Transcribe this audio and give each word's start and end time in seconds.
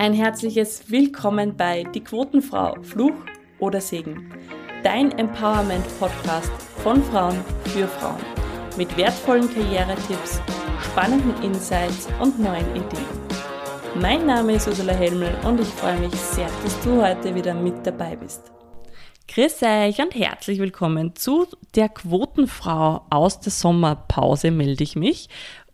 Ein 0.00 0.14
herzliches 0.14 0.84
Willkommen 0.90 1.58
bei 1.58 1.84
Die 1.84 2.02
Quotenfrau, 2.02 2.74
Fluch 2.80 3.12
oder 3.58 3.82
Segen. 3.82 4.32
Dein 4.82 5.12
Empowerment-Podcast 5.12 6.50
von 6.82 7.04
Frauen 7.04 7.36
für 7.66 7.86
Frauen. 7.86 8.16
Mit 8.78 8.96
wertvollen 8.96 9.52
Karrieretipps, 9.52 10.40
spannenden 10.82 11.34
Insights 11.42 12.08
und 12.18 12.40
neuen 12.40 12.70
Ideen. 12.70 13.04
Mein 14.00 14.24
Name 14.24 14.54
ist 14.54 14.66
Ursula 14.66 14.94
Helmel 14.94 15.36
und 15.44 15.60
ich 15.60 15.68
freue 15.68 16.00
mich 16.00 16.14
sehr, 16.14 16.48
dass 16.64 16.80
du 16.80 17.02
heute 17.02 17.34
wieder 17.34 17.52
mit 17.52 17.86
dabei 17.86 18.16
bist. 18.16 18.50
Grüß 19.32 19.62
euch 19.62 20.00
und 20.00 20.14
herzlich 20.16 20.58
willkommen 20.58 21.14
zu 21.14 21.46
der 21.76 21.88
Quotenfrau 21.88 23.02
aus 23.10 23.38
der 23.38 23.52
Sommerpause 23.52 24.50
melde 24.50 24.82
ich 24.82 24.96
mich. 24.96 25.28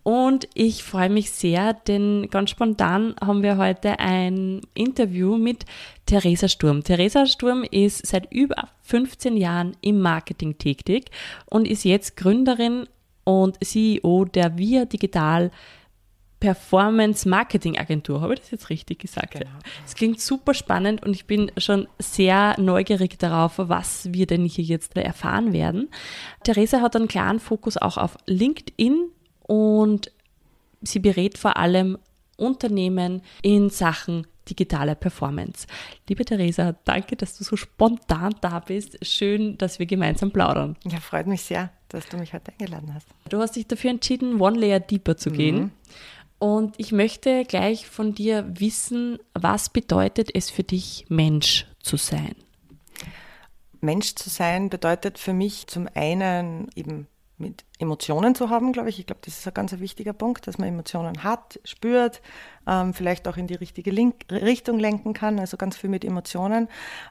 Und 0.06 0.48
ich 0.54 0.84
freue 0.84 1.10
mich 1.10 1.32
sehr, 1.32 1.74
denn 1.74 2.28
ganz 2.30 2.50
spontan 2.50 3.16
haben 3.20 3.42
wir 3.42 3.56
heute 3.56 3.98
ein 3.98 4.60
Interview 4.72 5.36
mit 5.36 5.64
Theresa 6.06 6.46
Sturm. 6.46 6.84
Theresa 6.84 7.26
Sturm 7.26 7.64
ist 7.68 8.06
seit 8.06 8.32
über 8.32 8.68
15 8.82 9.36
Jahren 9.36 9.76
im 9.80 10.00
Marketing 10.00 10.58
tätig 10.58 11.10
und 11.46 11.66
ist 11.66 11.82
jetzt 11.82 12.16
Gründerin 12.16 12.86
und 13.24 13.58
CEO 13.64 14.26
der 14.26 14.56
Via 14.56 14.84
Digital 14.84 15.50
Performance 16.38 17.28
Marketing 17.28 17.76
Agentur. 17.76 18.20
Habe 18.20 18.34
ich 18.34 18.40
das 18.40 18.52
jetzt 18.52 18.70
richtig 18.70 19.00
gesagt? 19.00 19.32
Genau. 19.32 19.50
Es 19.84 19.96
klingt 19.96 20.20
super 20.20 20.54
spannend 20.54 21.04
und 21.04 21.14
ich 21.14 21.24
bin 21.24 21.50
schon 21.56 21.88
sehr 21.98 22.54
neugierig 22.60 23.18
darauf, 23.18 23.54
was 23.56 24.12
wir 24.12 24.28
denn 24.28 24.44
hier 24.44 24.62
jetzt 24.62 24.96
erfahren 24.96 25.52
werden. 25.52 25.88
Theresa 26.44 26.80
hat 26.80 26.94
einen 26.94 27.08
klaren 27.08 27.40
Fokus 27.40 27.76
auch 27.76 27.96
auf 27.96 28.16
LinkedIn 28.26 29.10
und 29.46 30.10
sie 30.82 30.98
berät 30.98 31.38
vor 31.38 31.56
allem 31.56 31.98
Unternehmen 32.36 33.22
in 33.42 33.70
Sachen 33.70 34.26
digitale 34.48 34.94
Performance. 34.94 35.66
Liebe 36.08 36.24
Theresa, 36.24 36.74
danke, 36.84 37.16
dass 37.16 37.36
du 37.36 37.44
so 37.44 37.56
spontan 37.56 38.34
da 38.40 38.60
bist. 38.60 39.04
Schön, 39.04 39.58
dass 39.58 39.78
wir 39.78 39.86
gemeinsam 39.86 40.30
plaudern. 40.30 40.76
Ja, 40.84 41.00
freut 41.00 41.26
mich 41.26 41.42
sehr, 41.42 41.70
dass 41.88 42.08
du 42.08 42.16
mich 42.16 42.32
heute 42.32 42.52
eingeladen 42.52 42.94
hast. 42.94 43.08
Du 43.28 43.38
hast 43.38 43.56
dich 43.56 43.66
dafür 43.66 43.90
entschieden, 43.90 44.40
One 44.40 44.58
Layer 44.58 44.80
Deeper 44.80 45.16
zu 45.16 45.30
gehen. 45.30 45.56
Mhm. 45.56 45.70
Und 46.38 46.74
ich 46.76 46.92
möchte 46.92 47.44
gleich 47.44 47.86
von 47.86 48.14
dir 48.14 48.44
wissen, 48.48 49.18
was 49.32 49.70
bedeutet 49.70 50.30
es 50.34 50.50
für 50.50 50.64
dich, 50.64 51.06
Mensch 51.08 51.66
zu 51.80 51.96
sein? 51.96 52.36
Mensch 53.80 54.14
zu 54.14 54.28
sein 54.28 54.68
bedeutet 54.68 55.18
für 55.18 55.32
mich 55.32 55.66
zum 55.66 55.88
einen 55.94 56.68
eben 56.74 57.08
mit 57.38 57.64
Emotionen 57.78 58.34
zu 58.34 58.50
haben, 58.50 58.72
glaube 58.72 58.88
ich. 58.88 58.98
Ich 58.98 59.06
glaube, 59.06 59.20
das 59.24 59.38
ist 59.38 59.46
ein 59.46 59.54
ganz 59.54 59.78
wichtiger 59.78 60.12
Punkt, 60.12 60.46
dass 60.46 60.58
man 60.58 60.68
Emotionen 60.68 61.22
hat, 61.22 61.60
spürt, 61.64 62.22
ähm, 62.66 62.94
vielleicht 62.94 63.28
auch 63.28 63.36
in 63.36 63.46
die 63.46 63.54
richtige 63.54 63.90
Link 63.90 64.24
Richtung 64.30 64.78
lenken 64.78 65.12
kann, 65.12 65.38
also 65.38 65.56
ganz 65.56 65.76
viel 65.76 65.90
mit 65.90 66.04
Emotionen. 66.04 66.68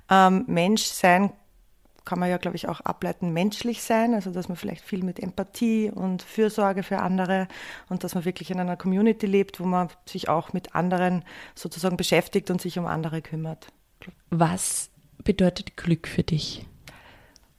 Ähm, 0.10 0.46
Mensch 0.48 0.84
sein 0.84 1.32
kann 2.06 2.20
man 2.20 2.30
ja, 2.30 2.38
glaube 2.38 2.56
ich, 2.56 2.68
auch 2.68 2.82
ableiten, 2.82 3.34
menschlich 3.34 3.82
sein, 3.82 4.14
also 4.14 4.32
dass 4.32 4.48
man 4.48 4.56
vielleicht 4.56 4.86
viel 4.86 5.04
mit 5.04 5.20
Empathie 5.20 5.92
und 5.92 6.22
Fürsorge 6.22 6.84
für 6.84 7.00
andere 7.00 7.48
und 7.90 8.04
dass 8.04 8.14
man 8.14 8.26
wirklich 8.26 8.52
in 8.52 8.60
einer 8.60 8.78
Community 8.78 9.26
lebt, 9.26 9.60
wo 9.60 9.66
man 9.66 9.90
sich 10.06 10.30
auch 10.30 10.54
mit 10.54 10.76
anderen 10.76 11.26
sozusagen 11.56 11.98
beschäftigt 11.98 12.52
und 12.52 12.62
sich 12.62 12.78
um 12.78 12.86
andere 12.86 13.22
kümmert. 13.22 13.68
Was 14.30 14.92
bedeutet 15.24 15.78
Glück 15.78 16.08
für 16.08 16.24
dich? 16.24 16.66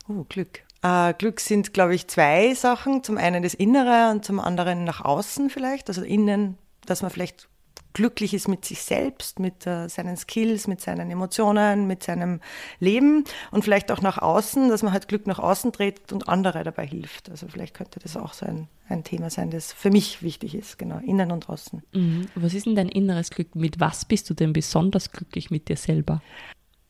Oh, 0.09 0.25
Glück. 0.29 0.66
Äh, 0.87 1.15
Glück 1.15 1.41
sind, 1.41 1.73
glaube 1.73 1.95
ich, 1.95 2.07
zwei 2.07 2.55
Sachen. 2.55 3.03
Zum 3.03 3.19
einen 3.19 3.43
das 3.43 3.55
Innere 3.55 4.11
und 4.13 4.25
zum 4.25 4.39
anderen 4.39 4.85
nach 4.85 5.05
außen 5.05 5.51
vielleicht. 5.51 5.89
Also 5.89 6.03
innen, 6.03 6.59
dass 6.87 7.03
man 7.03 7.11
vielleicht 7.11 7.49
glücklich 7.93 8.35
ist 8.35 8.47
mit 8.47 8.67
sich 8.67 8.83
selbst, 8.83 9.41
mit 9.41 9.67
äh, 9.67 9.89
seinen 9.89 10.19
Skills, 10.19 10.67
mit 10.67 10.83
seinen 10.83 11.11
Emotionen, 11.11 11.87
mit 11.87 12.03
seinem 12.03 12.41
Leben 12.79 13.25
und 13.51 13.65
vielleicht 13.65 13.91
auch 13.91 14.03
nach 14.03 14.19
außen, 14.19 14.69
dass 14.69 14.83
man 14.83 14.93
halt 14.93 15.09
Glück 15.09 15.27
nach 15.27 15.39
außen 15.39 15.73
trägt 15.73 16.13
und 16.13 16.29
andere 16.29 16.63
dabei 16.63 16.87
hilft. 16.87 17.31
Also 17.31 17.49
vielleicht 17.49 17.73
könnte 17.73 17.99
das 17.99 18.19
auch 18.19 18.35
so 18.35 18.45
ein, 18.45 18.69
ein 18.91 19.03
Thema 19.03 19.31
sein, 19.31 19.51
das 19.51 19.73
für 19.73 19.91
mich 19.91 20.23
wichtig 20.23 20.55
ist, 20.55 20.79
genau, 20.79 20.99
innen 20.99 21.33
und 21.33 21.49
außen. 21.49 21.83
Mhm. 21.93 22.27
Was 22.35 22.53
ist 22.53 22.67
denn 22.67 22.77
dein 22.77 22.91
inneres 22.91 23.31
Glück? 23.31 23.55
Mit 23.55 23.81
was 23.81 24.05
bist 24.05 24.29
du 24.29 24.35
denn 24.35 24.53
besonders 24.53 25.11
glücklich 25.11 25.51
mit 25.51 25.71
dir 25.71 25.79
selber? 25.79 26.21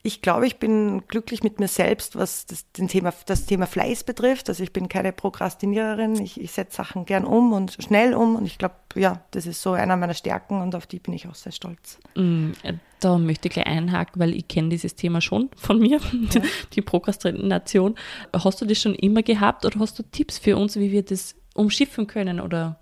Ich 0.03 0.21
glaube, 0.21 0.47
ich 0.47 0.57
bin 0.57 1.03
glücklich 1.07 1.43
mit 1.43 1.59
mir 1.59 1.67
selbst, 1.67 2.15
was 2.15 2.45
das, 2.45 2.71
den 2.71 2.87
Thema, 2.87 3.13
das 3.25 3.45
Thema 3.45 3.65
Fleiß 3.65 4.03
betrifft. 4.03 4.47
Also 4.47 4.63
ich 4.63 4.71
bin 4.71 4.87
keine 4.87 5.11
Prokrastiniererin. 5.11 6.21
Ich, 6.21 6.39
ich 6.39 6.51
setze 6.51 6.77
Sachen 6.77 7.05
gern 7.05 7.25
um 7.25 7.51
und 7.51 7.75
schnell 7.79 8.13
um. 8.13 8.35
Und 8.35 8.45
ich 8.45 8.57
glaube, 8.57 8.75
ja, 8.95 9.23
das 9.31 9.45
ist 9.45 9.61
so 9.61 9.73
einer 9.73 9.97
meiner 9.97 10.13
Stärken 10.13 10.61
und 10.61 10.75
auf 10.75 10.87
die 10.87 10.99
bin 10.99 11.13
ich 11.13 11.27
auch 11.27 11.35
sehr 11.35 11.51
stolz. 11.51 11.99
Mm, 12.15 12.51
da 12.99 13.17
möchte 13.17 13.47
ich 13.47 13.55
gleich 13.55 13.67
einhaken, 13.67 14.21
weil 14.21 14.33
ich 14.33 14.47
kenne 14.47 14.69
dieses 14.69 14.95
Thema 14.95 15.19
schon 15.19 15.49
von 15.55 15.79
mir, 15.79 15.99
ja. 16.31 16.41
die 16.73 16.81
Prokrastination. 16.81 17.95
Hast 18.31 18.61
du 18.61 18.65
das 18.65 18.79
schon 18.79 18.95
immer 18.95 19.23
gehabt 19.23 19.65
oder 19.65 19.79
hast 19.79 19.99
du 19.99 20.03
Tipps 20.03 20.37
für 20.37 20.57
uns, 20.57 20.77
wie 20.77 20.91
wir 20.91 21.03
das 21.03 21.35
umschiffen 21.53 22.07
können 22.07 22.39
oder 22.39 22.79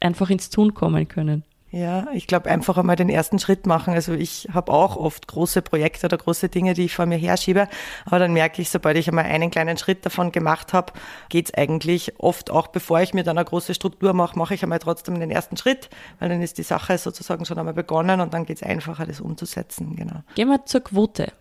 einfach 0.00 0.30
ins 0.30 0.50
Tun 0.50 0.74
kommen 0.74 1.06
können? 1.06 1.44
Ja, 1.72 2.08
ich 2.12 2.26
glaube 2.26 2.50
einfach 2.50 2.78
einmal 2.78 2.96
den 2.96 3.08
ersten 3.08 3.38
Schritt 3.38 3.64
machen. 3.64 3.94
Also 3.94 4.12
ich 4.12 4.48
habe 4.52 4.72
auch 4.72 4.96
oft 4.96 5.28
große 5.28 5.62
Projekte 5.62 6.06
oder 6.06 6.18
große 6.18 6.48
Dinge, 6.48 6.74
die 6.74 6.86
ich 6.86 6.94
vor 6.94 7.06
mir 7.06 7.16
herschiebe. 7.16 7.68
Aber 8.06 8.18
dann 8.18 8.32
merke 8.32 8.60
ich, 8.60 8.70
sobald 8.70 8.96
ich 8.96 9.08
einmal 9.08 9.26
einen 9.26 9.52
kleinen 9.52 9.76
Schritt 9.76 10.04
davon 10.04 10.32
gemacht 10.32 10.72
habe, 10.72 10.92
geht's 11.28 11.54
eigentlich 11.54 12.18
oft 12.18 12.50
auch, 12.50 12.66
bevor 12.66 13.00
ich 13.00 13.14
mir 13.14 13.22
dann 13.22 13.38
eine 13.38 13.44
große 13.44 13.74
Struktur 13.74 14.12
mache, 14.14 14.36
mache 14.36 14.54
ich 14.54 14.64
einmal 14.64 14.80
trotzdem 14.80 15.20
den 15.20 15.30
ersten 15.30 15.56
Schritt, 15.56 15.90
weil 16.18 16.28
dann 16.28 16.42
ist 16.42 16.58
die 16.58 16.64
Sache 16.64 16.98
sozusagen 16.98 17.44
schon 17.44 17.58
einmal 17.58 17.74
begonnen 17.74 18.20
und 18.20 18.34
dann 18.34 18.46
geht's 18.46 18.64
einfacher, 18.64 19.06
das 19.06 19.20
umzusetzen. 19.20 19.94
Genau. 19.94 20.22
Gehen 20.34 20.48
wir 20.48 20.66
zur 20.66 20.80
Quote. 20.80 21.32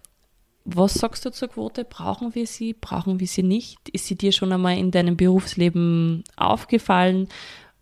Was 0.66 0.94
sagst 0.94 1.26
du 1.26 1.32
zur 1.32 1.48
Quote? 1.48 1.86
Brauchen 1.86 2.36
wir 2.36 2.46
sie? 2.46 2.74
Brauchen 2.74 3.20
wir 3.20 3.26
sie 3.26 3.42
nicht? 3.42 3.90
Ist 3.90 4.06
sie 4.06 4.16
dir 4.16 4.32
schon 4.32 4.54
einmal 4.54 4.78
in 4.78 4.92
deinem 4.92 5.18
Berufsleben 5.18 6.24
aufgefallen? 6.36 7.30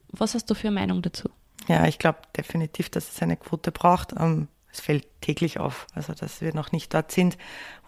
Was 0.09 0.33
hast 0.33 0.49
du 0.49 0.53
für 0.53 0.69
eine 0.69 0.79
Meinung 0.79 1.01
dazu? 1.01 1.27
Ja, 1.67 1.85
ich 1.85 1.99
glaube 1.99 2.19
definitiv, 2.35 2.89
dass 2.89 3.09
es 3.09 3.21
eine 3.21 3.37
Quote 3.37 3.71
braucht. 3.71 4.13
Ähm, 4.17 4.47
es 4.71 4.79
fällt 4.79 5.07
täglich 5.21 5.59
auf, 5.59 5.87
also 5.95 6.13
dass 6.13 6.41
wir 6.41 6.53
noch 6.53 6.71
nicht 6.71 6.93
dort 6.93 7.11
sind, 7.11 7.37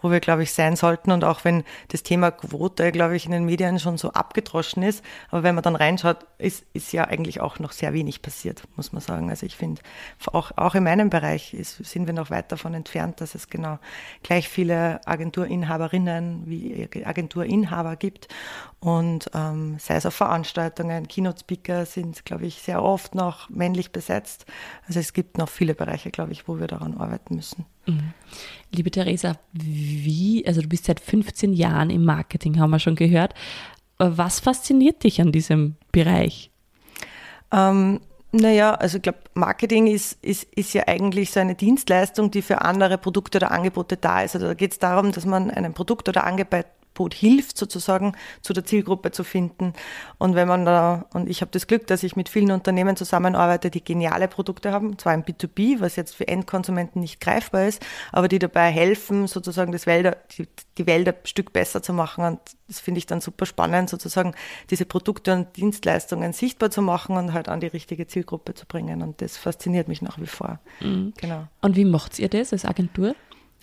wo 0.02 0.10
wir, 0.10 0.20
glaube 0.20 0.42
ich, 0.42 0.52
sein 0.52 0.76
sollten. 0.76 1.12
Und 1.12 1.24
auch 1.24 1.44
wenn 1.44 1.64
das 1.88 2.02
Thema 2.02 2.30
Quote, 2.30 2.90
glaube 2.90 3.16
ich, 3.16 3.26
in 3.26 3.32
den 3.32 3.44
Medien 3.44 3.78
schon 3.78 3.98
so 3.98 4.12
abgedroschen 4.12 4.82
ist, 4.82 5.04
aber 5.30 5.42
wenn 5.42 5.54
man 5.54 5.62
dann 5.62 5.76
reinschaut, 5.76 6.26
ist, 6.38 6.64
ist 6.72 6.92
ja 6.92 7.04
eigentlich 7.04 7.40
auch 7.40 7.58
noch 7.58 7.72
sehr 7.72 7.92
wenig 7.92 8.22
passiert, 8.22 8.62
muss 8.76 8.92
man 8.92 9.00
sagen. 9.00 9.30
Also 9.30 9.46
ich 9.46 9.56
finde, 9.56 9.82
auch, 10.32 10.52
auch 10.56 10.74
in 10.74 10.84
meinem 10.84 11.10
Bereich 11.10 11.54
ist, 11.54 11.84
sind 11.84 12.06
wir 12.06 12.14
noch 12.14 12.30
weit 12.30 12.50
davon 12.50 12.74
entfernt, 12.74 13.20
dass 13.20 13.34
es 13.34 13.48
genau 13.48 13.78
gleich 14.22 14.48
viele 14.48 15.06
Agenturinhaberinnen 15.06 16.42
wie 16.46 16.88
Agenturinhaber 17.04 17.96
gibt. 17.96 18.28
Und 18.80 19.30
ähm, 19.34 19.76
sei 19.78 19.96
es 19.96 20.06
auf 20.06 20.14
Veranstaltungen, 20.14 21.06
Keynote-Speaker 21.06 21.84
sind, 21.84 22.24
glaube 22.24 22.46
ich, 22.46 22.62
sehr 22.62 22.82
oft 22.82 23.14
noch 23.14 23.50
männlich 23.50 23.92
besetzt. 23.92 24.46
Also 24.88 25.00
es 25.00 25.12
gibt 25.12 25.36
noch 25.36 25.50
viele 25.50 25.74
Bereiche, 25.74 26.10
glaube 26.10 26.32
ich, 26.32 26.48
wo 26.48 26.58
wir 26.58 26.66
daran 26.70 26.96
arbeiten 26.96 27.36
müssen. 27.36 27.66
Mhm. 27.86 28.12
Liebe 28.72 28.90
Theresa, 28.90 29.36
wie, 29.52 30.44
also 30.46 30.60
du 30.60 30.68
bist 30.68 30.84
seit 30.84 31.00
15 31.00 31.52
Jahren 31.52 31.90
im 31.90 32.04
Marketing, 32.04 32.58
haben 32.58 32.70
wir 32.70 32.78
schon 32.78 32.96
gehört. 32.96 33.34
Was 33.98 34.40
fasziniert 34.40 35.04
dich 35.04 35.20
an 35.20 35.32
diesem 35.32 35.76
Bereich? 35.92 36.50
Ähm, 37.52 38.00
naja, 38.32 38.74
also 38.74 38.98
ich 38.98 39.02
glaube, 39.02 39.18
Marketing 39.34 39.88
ist, 39.88 40.22
ist, 40.24 40.44
ist 40.54 40.72
ja 40.72 40.86
eigentlich 40.86 41.32
so 41.32 41.40
eine 41.40 41.56
Dienstleistung, 41.56 42.30
die 42.30 42.42
für 42.42 42.62
andere 42.62 42.96
Produkte 42.96 43.38
oder 43.38 43.50
Angebote 43.50 43.96
da 43.96 44.22
ist. 44.22 44.36
Also 44.36 44.46
da 44.46 44.54
geht 44.54 44.72
es 44.72 44.78
darum, 44.78 45.10
dass 45.10 45.26
man 45.26 45.50
ein 45.50 45.74
Produkt 45.74 46.08
oder 46.08 46.24
Angebot 46.24 46.66
Angebot 46.90 47.14
hilft, 47.14 47.56
sozusagen 47.56 48.12
zu 48.42 48.52
der 48.52 48.64
Zielgruppe 48.64 49.10
zu 49.10 49.24
finden. 49.24 49.72
Und 50.18 50.34
wenn 50.34 50.48
man 50.48 50.64
da, 50.64 51.06
und 51.14 51.28
ich 51.28 51.40
habe 51.40 51.50
das 51.50 51.66
Glück, 51.66 51.86
dass 51.86 52.02
ich 52.02 52.16
mit 52.16 52.28
vielen 52.28 52.50
Unternehmen 52.50 52.96
zusammenarbeite, 52.96 53.70
die 53.70 53.82
geniale 53.82 54.28
Produkte 54.28 54.72
haben, 54.72 54.98
zwar 54.98 55.14
im 55.14 55.22
B2B, 55.22 55.80
was 55.80 55.96
jetzt 55.96 56.14
für 56.14 56.28
Endkonsumenten 56.28 57.00
nicht 57.00 57.20
greifbar 57.20 57.66
ist, 57.66 57.82
aber 58.12 58.28
die 58.28 58.38
dabei 58.38 58.70
helfen, 58.70 59.26
sozusagen 59.26 59.72
das 59.72 59.86
Wälder, 59.86 60.16
die, 60.36 60.48
die 60.78 60.86
Wälder 60.86 61.12
ein 61.12 61.26
Stück 61.26 61.52
besser 61.52 61.82
zu 61.82 61.92
machen. 61.92 62.24
Und 62.24 62.40
das 62.68 62.80
finde 62.80 62.98
ich 62.98 63.06
dann 63.06 63.20
super 63.20 63.46
spannend, 63.46 63.90
sozusagen 63.90 64.34
diese 64.70 64.84
Produkte 64.84 65.32
und 65.32 65.56
Dienstleistungen 65.56 66.32
sichtbar 66.32 66.70
zu 66.70 66.82
machen 66.82 67.16
und 67.16 67.32
halt 67.32 67.48
an 67.48 67.60
die 67.60 67.66
richtige 67.66 68.06
Zielgruppe 68.06 68.54
zu 68.54 68.66
bringen. 68.66 69.02
Und 69.02 69.20
das 69.22 69.36
fasziniert 69.36 69.88
mich 69.88 70.02
nach 70.02 70.20
wie 70.20 70.26
vor. 70.26 70.60
Mhm. 70.80 71.14
Genau. 71.16 71.46
Und 71.62 71.76
wie 71.76 71.84
macht 71.84 72.18
ihr 72.18 72.28
das 72.28 72.52
als 72.52 72.64
Agentur? 72.64 73.14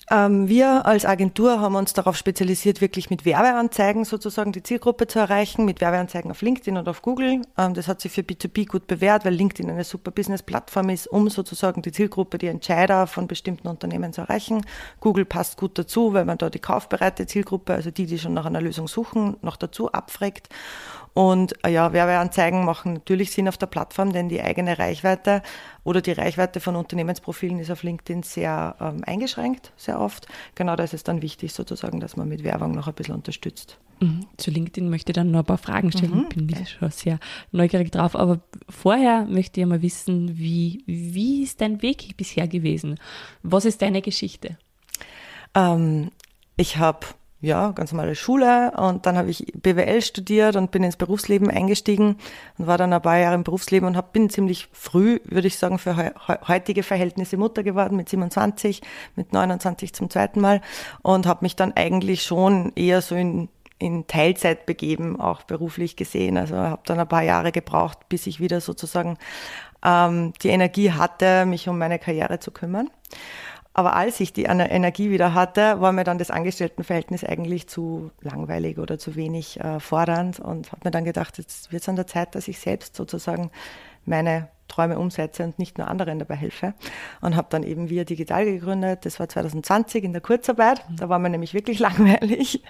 Ähm, 0.09 0.48
wir 0.48 0.86
als 0.86 1.04
Agentur 1.04 1.59
haben 1.59 1.75
uns 1.75 1.92
darauf 1.92 2.15
spezialisiert, 2.15 2.80
wirklich 2.80 3.09
mit 3.09 3.25
Werbeanzeigen 3.25 4.06
sozusagen 4.06 4.54
die 4.54 4.63
Zielgruppe 4.63 5.07
zu 5.07 5.19
erreichen, 5.19 5.65
mit 5.65 5.81
Werbeanzeigen 5.81 6.31
auf 6.31 6.42
LinkedIn 6.42 6.77
und 6.77 6.88
auf 6.88 7.01
Google. 7.01 7.42
Ähm, 7.57 7.74
das 7.74 7.89
hat 7.89 8.00
sich 8.00 8.13
für 8.13 8.21
B2B 8.21 8.68
gut 8.68 8.88
bewährt, 8.88 9.25
weil 9.25 9.33
LinkedIn 9.33 9.69
eine 9.69 9.83
super 9.83 10.12
Business-Plattform 10.12 10.89
ist, 10.89 11.07
um 11.07 11.30
sozusagen 11.30 11.81
die 11.81 11.92
Zielgruppe, 11.92 12.38
die 12.38 12.48
Entscheider 12.48 13.06
von 13.06 13.27
bestimmten 13.27 13.68
Unternehmen 13.68 14.13
zu 14.13 14.21
erreichen. 14.21 14.65
Google 15.01 15.25
passt 15.25 15.57
gut 15.57 15.77
dazu, 15.77 16.13
weil 16.13 16.24
man 16.24 16.38
da 16.38 16.50
die 16.50 16.60
kaufbereite 16.60 17.27
Zielgruppe, 17.27 17.74
also 17.74 17.92
die, 17.92 18.06
die 18.06 18.18
schon 18.18 18.33
nach 18.33 18.45
einer 18.45 18.62
Lösung 18.62 18.88
suchen, 18.88 19.36
noch 19.42 19.57
dazu 19.57 19.92
abfragt. 19.92 20.48
Und 21.18 21.56
äh, 21.65 21.71
ja, 21.71 21.94
Werbeanzeigen 21.94 22.63
machen 22.63 22.94
natürlich 22.94 23.31
Sinn 23.31 23.48
auf 23.48 23.57
der 23.57 23.65
Plattform, 23.65 24.13
denn 24.13 24.30
die 24.30 24.39
eigene 24.39 24.77
Reichweite 24.77 25.42
oder 25.83 26.00
die 26.00 26.12
Reichweite 26.12 26.60
von 26.60 26.75
Unternehmensprofilen 26.75 27.57
ist 27.57 27.71
auf 27.71 27.81
LinkedIn 27.81 28.21
sehr 28.21 28.75
ähm, 28.80 29.01
eingeschränkt, 29.03 29.74
sehr 29.77 29.96
oft. 29.97 30.27
Genau 30.55 30.75
da 30.75 30.83
ist 30.83 30.94
es 30.94 31.03
dann 31.03 31.21
wichtig 31.21 31.53
sozusagen, 31.53 31.99
dass 31.99 32.15
man 32.15 32.27
mit 32.27 32.44
Werbung 32.44 32.71
noch 32.71 32.88
ein 32.88 32.94
bisschen 32.94 33.15
unterstützt. 33.15 33.77
Mhm. 33.99 34.25
Zu 34.38 34.51
LinkedIn 34.51 34.89
möchte 34.89 35.11
ich 35.11 35.15
dann 35.15 35.31
noch 35.31 35.39
ein 35.39 35.45
paar 35.45 35.57
Fragen 35.57 35.91
stellen. 35.91 36.27
Mhm. 36.35 36.47
Bin 36.47 36.49
okay. 36.51 36.65
schon 36.65 36.91
sehr 36.91 37.19
neugierig 37.51 37.91
drauf. 37.91 38.15
Aber 38.15 38.41
vorher 38.69 39.25
möchte 39.25 39.59
ich 39.59 39.65
mal 39.65 39.81
wissen, 39.81 40.38
wie, 40.38 40.83
wie 40.85 41.44
ist 41.44 41.61
dein 41.61 41.81
Weg 41.81 42.15
bisher 42.17 42.47
gewesen? 42.47 42.99
Was 43.44 43.65
ist 43.65 43.81
deine 43.81 44.01
Geschichte? 44.01 44.57
Ähm, 45.55 46.11
ich 46.55 46.77
habe 46.77 47.07
ja, 47.39 47.69
ganz 47.72 47.92
normale 47.92 48.16
Schule 48.16 48.72
und 48.78 49.06
dann 49.06 49.16
habe 49.16 49.30
ich 49.30 49.45
BWL 49.54 50.01
studiert 50.01 50.56
und 50.56 50.72
bin 50.72 50.84
ins 50.84 50.95
Berufsleben 50.95 51.51
eingestiegen 51.51 52.18
und 52.57 52.66
war 52.66 52.80
dann 52.80 52.92
ein 52.92 53.01
paar 53.01 53.19
Jahre 53.19 53.36
im 53.36 53.44
Berufsleben 53.44 53.88
und 53.88 53.95
hab, 53.95 54.12
bin 54.12 54.31
ziemlich 54.31 54.69
früh, 54.72 55.19
würde 55.24 55.48
ich 55.48 55.57
sagen, 55.57 55.78
für 55.78 55.95
he 55.95 56.10
heutige 56.48 56.81
Verhältnisse 56.81 57.38
Mutter 57.38 57.62
geworden 57.62 57.95
mit 57.95 58.10
27, 58.10 58.81
mit 59.16 59.34
29 59.34 59.94
zum 59.94 60.10
zweiten 60.10 60.42
Mal 60.42 60.62
und 61.04 61.28
habe 61.28 61.45
mich 61.45 61.56
dann 61.56 61.74
eigentlich 61.74 62.24
schon 62.24 62.72
eher 62.75 63.04
so 63.04 63.13
in, 63.13 63.50
in 63.78 64.07
Teilzeit 64.07 64.66
begeben, 64.66 65.19
auch 65.19 65.44
beruflich 65.44 65.95
gesehen. 65.95 66.38
Also 66.38 66.56
habe 66.56 66.81
dann 66.86 67.00
ein 67.00 67.07
paar 67.07 67.22
Jahre 67.22 67.51
gebraucht, 67.51 68.10
bis 68.10 68.25
ich 68.25 68.39
wieder 68.39 68.62
sozusagen 68.62 69.16
ähm, 69.86 70.34
die 70.42 70.50
Energie 70.50 70.92
hatte, 70.92 71.45
mich 71.45 71.69
um 71.69 71.78
meine 71.78 72.00
Karriere 72.00 72.39
zu 72.39 72.50
kümmern. 72.50 72.89
Aber 73.77 73.95
als 73.95 74.19
ich 74.19 74.33
die 74.33 74.45
Energie 74.45 75.12
wieder 75.12 75.35
hatte, 75.35 75.79
war 75.79 75.91
mir 75.91 76.03
dann 76.03 76.18
das 76.18 76.31
Angestelltenverhältnis 76.31 77.24
eigentlich 77.24 77.69
zu 77.69 78.09
langweilig 78.21 78.79
oder 78.79 78.97
zu 78.97 79.15
wenig 79.15 79.59
äh, 79.59 79.79
fordernd 79.79 80.39
und 80.39 80.71
habe 80.71 80.81
mir 80.85 80.89
dann 80.89 81.06
gedacht, 81.06 81.38
jetzt 81.38 81.71
wird 81.71 81.83
es 81.83 81.88
an 81.88 81.95
der 81.95 82.07
Zeit, 82.07 82.33
dass 82.33 82.47
ich 82.47 82.57
selbst 82.57 82.95
sozusagen 82.95 83.51
meine 84.03 84.50
Träume 84.68 84.97
umsetze 84.97 85.44
und 85.44 85.59
nicht 85.59 85.77
nur 85.77 85.88
anderen 85.89 86.18
dabei 86.18 86.33
helfe. 86.33 86.74
Und 87.21 87.35
habe 87.35 87.50
dann 87.51 87.62
eben 87.62 87.91
Via 87.91 88.03
Digital 88.03 88.45
gegründet. 88.45 89.06
Das 89.06 89.19
war 89.19 89.29
2020 89.29 90.03
in 90.03 90.12
der 90.12 90.24
Kurzarbeit. 90.24 90.83
Da 90.97 91.07
war 91.07 91.19
mir 91.19 91.29
nämlich 91.29 91.53
wirklich 91.53 91.77
langweilig. 91.88 92.63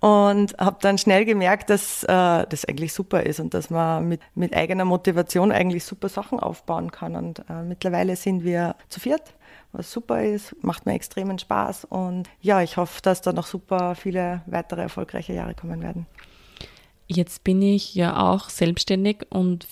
Und 0.00 0.58
habe 0.58 0.76
dann 0.82 0.98
schnell 0.98 1.24
gemerkt, 1.24 1.70
dass 1.70 2.04
äh, 2.04 2.06
das 2.06 2.66
eigentlich 2.66 2.92
super 2.92 3.22
ist 3.22 3.40
und 3.40 3.54
dass 3.54 3.70
man 3.70 4.06
mit, 4.08 4.20
mit 4.34 4.54
eigener 4.54 4.84
Motivation 4.84 5.52
eigentlich 5.52 5.84
super 5.84 6.10
Sachen 6.10 6.38
aufbauen 6.38 6.90
kann. 6.90 7.16
Und 7.16 7.38
äh, 7.48 7.62
mittlerweile 7.62 8.14
sind 8.16 8.44
wir 8.44 8.76
zu 8.90 9.00
viert 9.00 9.34
was 9.74 9.90
super 9.90 10.22
ist, 10.22 10.54
macht 10.62 10.86
mir 10.86 10.94
extremen 10.94 11.38
Spaß 11.38 11.84
und 11.86 12.28
ja, 12.40 12.62
ich 12.62 12.76
hoffe, 12.76 13.02
dass 13.02 13.20
da 13.20 13.32
noch 13.32 13.46
super 13.46 13.94
viele 13.94 14.42
weitere 14.46 14.82
erfolgreiche 14.82 15.32
Jahre 15.32 15.54
kommen 15.54 15.82
werden. 15.82 16.06
Jetzt 17.06 17.44
bin 17.44 17.60
ich 17.60 17.94
ja 17.94 18.16
auch 18.18 18.48
selbstständig 18.48 19.26
und 19.30 19.66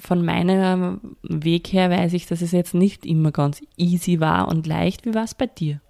von 0.00 0.24
meinem 0.24 1.16
Weg 1.22 1.72
her 1.72 1.90
weiß 1.90 2.14
ich, 2.14 2.26
dass 2.26 2.40
es 2.40 2.52
jetzt 2.52 2.74
nicht 2.74 3.04
immer 3.04 3.30
ganz 3.30 3.60
easy 3.76 4.20
war 4.20 4.48
und 4.48 4.66
leicht. 4.66 5.04
Wie 5.04 5.14
war 5.14 5.24
es 5.24 5.34
bei 5.34 5.46
dir? 5.46 5.80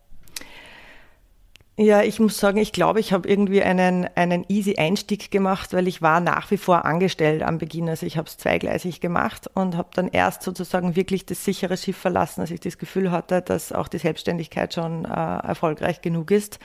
Ja, 1.78 2.02
ich 2.02 2.20
muss 2.20 2.38
sagen, 2.38 2.56
ich 2.56 2.72
glaube, 2.72 3.00
ich 3.00 3.12
habe 3.12 3.28
irgendwie 3.28 3.62
einen, 3.62 4.08
einen 4.14 4.46
easy 4.48 4.76
Einstieg 4.78 5.30
gemacht, 5.30 5.74
weil 5.74 5.86
ich 5.88 6.00
war 6.00 6.20
nach 6.20 6.50
wie 6.50 6.56
vor 6.56 6.86
angestellt 6.86 7.42
am 7.42 7.58
Beginn. 7.58 7.86
Also 7.90 8.06
ich 8.06 8.16
habe 8.16 8.26
es 8.26 8.38
zweigleisig 8.38 9.02
gemacht 9.02 9.50
und 9.52 9.76
habe 9.76 9.90
dann 9.92 10.08
erst 10.08 10.42
sozusagen 10.42 10.96
wirklich 10.96 11.26
das 11.26 11.44
sichere 11.44 11.76
Schiff 11.76 11.98
verlassen, 11.98 12.40
als 12.40 12.50
ich 12.50 12.60
das 12.60 12.78
Gefühl 12.78 13.10
hatte, 13.10 13.42
dass 13.42 13.72
auch 13.72 13.88
die 13.88 13.98
Selbstständigkeit 13.98 14.72
schon 14.72 15.04
äh, 15.04 15.08
erfolgreich 15.08 16.00
genug 16.00 16.30
ist. 16.30 16.58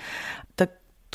Der 0.57 0.69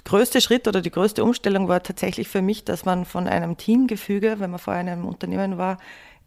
größte 0.04 0.42
Schritt 0.42 0.68
oder 0.68 0.82
die 0.82 0.90
größte 0.90 1.24
Umstellung 1.24 1.68
war 1.68 1.82
tatsächlich 1.82 2.28
für 2.28 2.42
mich, 2.42 2.64
dass 2.66 2.84
man 2.84 3.06
von 3.06 3.26
einem 3.26 3.56
Teamgefüge, 3.56 4.40
wenn 4.40 4.50
man 4.50 4.60
vorher 4.60 4.82
in 4.82 4.90
einem 4.90 5.06
Unternehmen 5.06 5.56
war, 5.56 5.78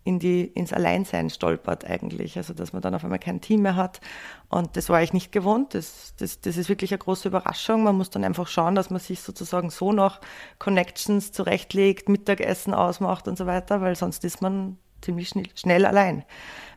in 0.10 0.18
die, 0.18 0.46
ins 0.46 0.74
Alleinsein 0.74 1.30
stolpert 1.30 1.86
eigentlich. 1.86 2.36
Also 2.36 2.56
dass 2.56 2.74
man 2.74 2.82
dann 2.82 2.96
auf 2.96 3.04
einmal 3.04 3.20
kein 3.20 3.42
Team 3.42 3.62
mehr 3.62 3.76
hat. 3.76 4.02
Und 4.50 4.76
das 4.76 4.90
war 4.90 5.04
ich 5.04 5.14
nicht 5.14 5.32
gewohnt. 5.32 5.76
Das, 5.76 6.16
das, 6.18 6.42
das 6.42 6.58
ist 6.58 6.68
wirklich 6.68 6.92
eine 6.92 6.98
große 6.98 7.28
Überraschung. 7.28 7.84
Man 7.84 7.96
muss 7.96 8.10
dann 8.10 8.24
einfach 8.24 8.48
schauen, 8.48 8.74
dass 8.74 8.90
man 8.90 9.00
sich 9.00 9.22
sozusagen 9.22 9.70
so 9.70 9.92
noch 9.92 10.20
Connections 10.58 11.32
zurechtlegt, 11.32 12.10
Mittagessen 12.10 12.74
ausmacht 12.74 13.28
und 13.28 13.38
so 13.38 13.46
weiter, 13.46 13.82
weil 13.82 13.96
sonst 13.96 14.26
ist 14.26 14.42
man 14.42 14.80
ziemlich 15.02 15.32
schnell, 15.54 15.86
allein, 15.86 16.26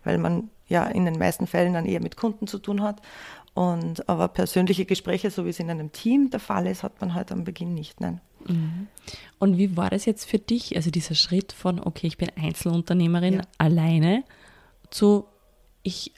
weil 0.04 0.18
man 0.18 0.50
ja 0.68 0.84
in 0.84 1.06
den 1.06 1.18
meisten 1.18 1.46
Fällen 1.46 1.72
dann 1.72 1.86
eher 1.86 2.02
mit 2.02 2.18
Kunden 2.18 2.46
zu 2.46 2.58
tun 2.58 2.82
hat. 2.82 3.00
Und 3.54 4.08
aber 4.10 4.28
persönliche 4.28 4.84
Gespräche, 4.84 5.30
so 5.30 5.46
wie 5.46 5.50
es 5.50 5.58
in 5.58 5.70
einem 5.70 5.90
Team 5.90 6.28
der 6.28 6.40
Fall 6.40 6.66
ist, 6.66 6.82
hat 6.82 7.00
man 7.00 7.14
halt 7.14 7.32
am 7.32 7.44
Beginn 7.44 7.72
nicht. 7.72 8.00
Nein. 8.00 8.20
Und 9.38 9.58
wie 9.58 9.76
war 9.76 9.90
das 9.90 10.04
jetzt 10.04 10.24
für 10.24 10.38
dich, 10.38 10.76
also 10.76 10.90
dieser 10.90 11.14
Schritt 11.14 11.52
von, 11.52 11.80
okay, 11.80 12.06
ich 12.06 12.16
bin 12.16 12.30
Einzelunternehmerin 12.36 13.34
ja. 13.34 13.42
alleine, 13.58 14.24
zu, 14.90 15.24
ich 15.82 16.12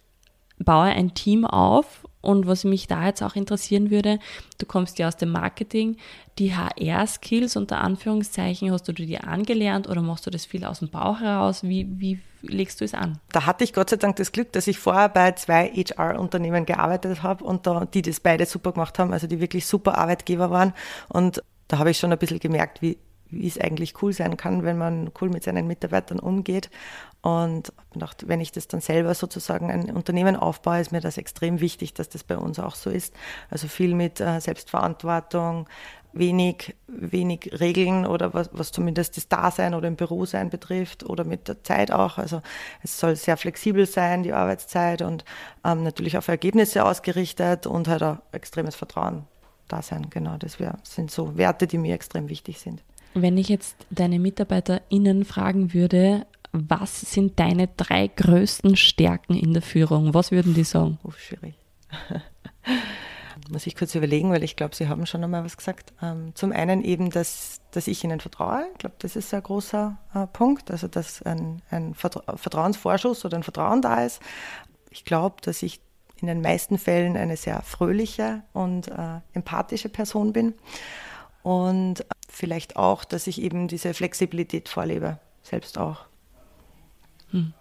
baue 0.59 0.87
ein 0.87 1.15
Team 1.15 1.44
auf 1.44 2.06
und 2.21 2.47
was 2.47 2.65
mich 2.65 2.87
da 2.87 3.06
jetzt 3.06 3.23
auch 3.23 3.37
interessieren 3.37 3.91
würde, 3.91 4.19
du 4.59 4.67
kommst 4.67 4.99
ja 4.99 5.09
aus 5.09 5.17
dem 5.17 5.31
Marketing, 5.31 5.99
die 6.38 6.55
HR-Skills 6.55 7.56
unter 7.56 7.81
Anführungszeichen, 7.82 8.73
hast 8.73 8.88
du 8.88 8.93
dir 8.93 9.29
angelernt 9.29 9.88
oder 9.88 10.00
machst 10.00 10.26
du 10.26 10.31
das 10.31 10.47
viel 10.47 10.65
aus 10.65 10.79
dem 10.79 10.88
Bauch 10.88 11.21
heraus? 11.21 11.62
Wie, 11.62 11.87
wie 11.99 12.21
legst 12.41 12.81
du 12.81 12.85
es 12.85 12.94
an? 12.94 13.19
Da 13.32 13.47
hatte 13.47 13.62
ich 13.65 13.73
Gott 13.73 13.91
sei 13.91 13.97
Dank 13.97 14.17
das 14.17 14.32
Glück, 14.32 14.53
dass 14.53 14.67
ich 14.67 14.79
vorher 14.79 15.11
bei 15.11 15.32
zwei 15.32 15.69
HR-Unternehmen 15.69 16.65
gearbeitet 16.65 17.23
habe 17.23 17.44
und 17.44 17.67
da, 17.67 17.85
die 17.85 18.03
das 18.03 18.21
beide 18.21 18.47
super 18.47 18.73
gemacht 18.73 18.99
haben, 18.99 19.12
also 19.12 19.26
die 19.26 19.41
wirklich 19.41 19.67
super 19.67 19.99
Arbeitgeber 19.99 20.50
waren 20.50 20.73
und 21.09 21.43
da 21.75 21.81
habe 21.81 21.91
ich 21.91 21.99
schon 21.99 22.12
ein 22.12 22.19
bisschen 22.19 22.38
gemerkt, 22.38 22.82
wie, 22.82 22.99
wie 23.31 23.49
es 23.49 23.59
eigentlich 23.59 24.00
cool 24.00 24.12
sein 24.12 24.37
kann, 24.37 24.62
wenn 24.62 24.79
man 24.79 25.11
cool 25.21 25.29
mit 25.29 25.43
seinen 25.43 25.67
Mitarbeitern 25.67 26.21
umgeht. 26.21 26.71
Und 27.21 27.73
gedacht, 27.93 28.29
wenn 28.29 28.41
ich 28.41 28.53
das 28.53 28.69
dann 28.69 28.81
selber 28.81 29.12
sozusagen 29.12 29.73
ein 29.73 29.91
Unternehmen 29.91 30.37
aufbaue, 30.37 30.81
ist 30.81 30.93
mir 30.93 31.00
das 31.00 31.19
extrem 31.19 31.59
wichtig, 31.59 31.93
dass 31.93 32.09
das 32.09 32.23
bei 32.23 32.37
uns 32.37 32.61
auch 32.61 32.76
so 32.76 32.91
ist. 32.91 33.12
Also 33.50 33.67
viel 33.67 33.97
mit 33.97 34.21
äh, 34.21 34.41
Selbstverantwortung, 34.41 35.69
wenig, 36.12 36.76
wenig 36.87 37.50
Regeln 37.59 38.06
oder 38.06 38.35
was, 38.35 38.50
was 38.53 38.71
zumindest 38.71 39.17
das 39.17 39.26
Dasein 39.26 39.75
oder 39.75 39.88
im 39.88 39.97
Bürosein 39.97 40.50
betrifft 40.50 41.03
oder 41.03 41.25
mit 41.25 41.49
der 41.49 41.65
Zeit 41.65 41.91
auch. 41.91 42.19
Also 42.19 42.41
es 42.85 43.00
soll 43.00 43.17
sehr 43.17 43.37
flexibel 43.37 43.87
sein, 43.87 44.23
die 44.23 44.32
Arbeitszeit 44.32 45.03
und 45.03 45.25
ähm, 45.65 45.82
natürlich 45.82 46.17
auf 46.19 46.29
Ergebnisse 46.29 46.85
ausgerichtet 46.85 47.67
und 47.67 47.88
halt 47.88 48.05
auch 48.05 48.19
extremes 48.31 48.76
Vertrauen 48.76 49.26
da 49.75 49.82
sein. 49.82 50.09
Genau, 50.11 50.37
das 50.37 50.61
wär, 50.61 50.79
sind 50.82 51.11
so 51.11 51.37
Werte, 51.37 51.67
die 51.67 51.79
mir 51.79 51.94
extrem 51.94 52.29
wichtig 52.29 52.61
sind. 52.61 52.82
Wenn 53.15 53.38
ich 53.38 53.49
jetzt 53.49 53.76
deine 53.91 54.19
MitarbeiterInnen 54.19 55.25
fragen 55.25 55.73
würde, 55.73 56.26
was 56.53 57.00
sind 57.00 57.38
deine 57.38 57.69
drei 57.69 58.09
größten 58.09 58.76
Stärken 58.76 59.35
in 59.35 59.53
der 59.53 59.62
Führung? 59.62 60.15
Was 60.15 60.31
würden 60.31 60.55
die 60.55 60.65
sagen? 60.65 60.99
Oh, 61.03 61.11
schwierig. 61.11 61.55
Muss 63.50 63.66
ich 63.66 63.76
kurz 63.76 63.95
überlegen, 63.95 64.31
weil 64.31 64.43
ich 64.43 64.57
glaube, 64.57 64.75
Sie 64.75 64.88
haben 64.88 65.04
schon 65.04 65.23
einmal 65.23 65.45
was 65.45 65.57
gesagt. 65.57 65.93
Ähm, 66.00 66.35
zum 66.35 66.52
einen 66.52 66.83
eben, 66.83 67.11
dass, 67.11 67.61
dass 67.73 67.88
ich 67.88 68.02
Ihnen 68.02 68.21
vertraue. 68.21 68.66
Ich 68.73 68.78
glaube, 68.78 68.97
das 69.00 69.16
ist 69.16 69.35
ein 69.35 69.43
großer 69.43 69.99
äh, 70.14 70.26
Punkt. 70.28 70.71
Also, 70.71 70.88
dass 70.88 71.21
ein, 71.23 71.61
ein 71.71 71.95
Vertrauensvorschuss 71.95 73.25
oder 73.25 73.37
ein 73.37 73.43
Vertrauen 73.43 73.83
da 73.83 74.04
ist. 74.04 74.21
Ich 74.90 75.04
glaube, 75.04 75.37
dass 75.43 75.62
ich 75.62 75.81
in 76.21 76.26
den 76.26 76.40
meisten 76.40 76.78
Fällen 76.78 77.16
eine 77.16 77.37
sehr 77.37 77.62
fröhliche 77.62 78.42
und 78.52 78.88
äh, 78.88 79.21
empathische 79.33 79.88
Person 79.88 80.33
bin. 80.33 80.54
Und 81.42 82.06
vielleicht 82.28 82.76
auch, 82.76 83.04
dass 83.04 83.26
ich 83.26 83.42
eben 83.42 83.68
diese 83.68 83.94
Flexibilität 83.94 84.68
vorlebe, 84.68 85.18
selbst 85.42 85.78
auch. 85.78 86.06
Hm. 87.30 87.52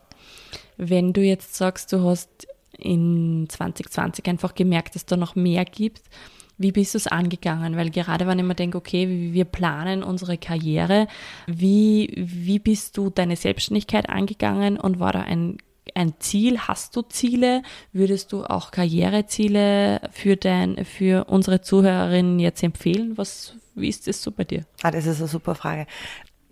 Wenn 0.78 1.14
du 1.14 1.22
jetzt 1.22 1.56
sagst, 1.56 1.92
du 1.92 2.04
hast 2.04 2.48
in 2.78 3.48
2020 3.50 4.28
einfach 4.28 4.56
gemerkt, 4.56 4.96
dass 4.96 5.06
da 5.06 5.18
noch 5.18 5.36
mehr 5.36 5.66
gibt, 5.66 6.02
wie 6.58 6.72
bist 6.72 6.94
du 6.94 6.98
es 6.98 7.08
angegangen? 7.08 7.76
Weil 7.76 7.90
gerade 7.90 8.28
wenn 8.28 8.40
ich 8.40 8.46
mir 8.46 8.56
denke, 8.56 8.78
okay, 8.78 9.34
wir 9.34 9.46
planen 9.46 10.04
unsere 10.04 10.38
Karriere, 10.38 11.08
wie, 11.48 12.14
wie 12.16 12.60
bist 12.60 12.98
du 12.98 13.10
deine 13.10 13.36
Selbstständigkeit 13.36 14.10
angegangen 14.10 14.80
und 14.80 15.00
war 15.00 15.12
da 15.12 15.22
ein 15.22 15.58
ein 15.96 16.14
Ziel? 16.20 16.60
Hast 16.60 16.96
du 16.96 17.02
Ziele? 17.02 17.62
Würdest 17.92 18.32
du 18.32 18.46
auch 18.46 18.72
Karriereziele 18.72 20.02
für, 20.12 20.36
dein, 20.36 20.86
für 20.86 21.26
unsere 21.26 21.62
Zuhörerinnen 21.62 22.40
jetzt 22.40 22.64
empfehlen? 22.64 23.18
Was, 23.18 23.56
wie 23.76 23.90
ist 23.90 24.08
das 24.08 24.22
so 24.22 24.32
bei 24.32 24.44
dir? 24.44 24.66
Ah, 24.82 24.92
das 24.92 25.06
ist 25.06 25.20
eine 25.20 25.28
super 25.28 25.56
Frage. 25.56 25.88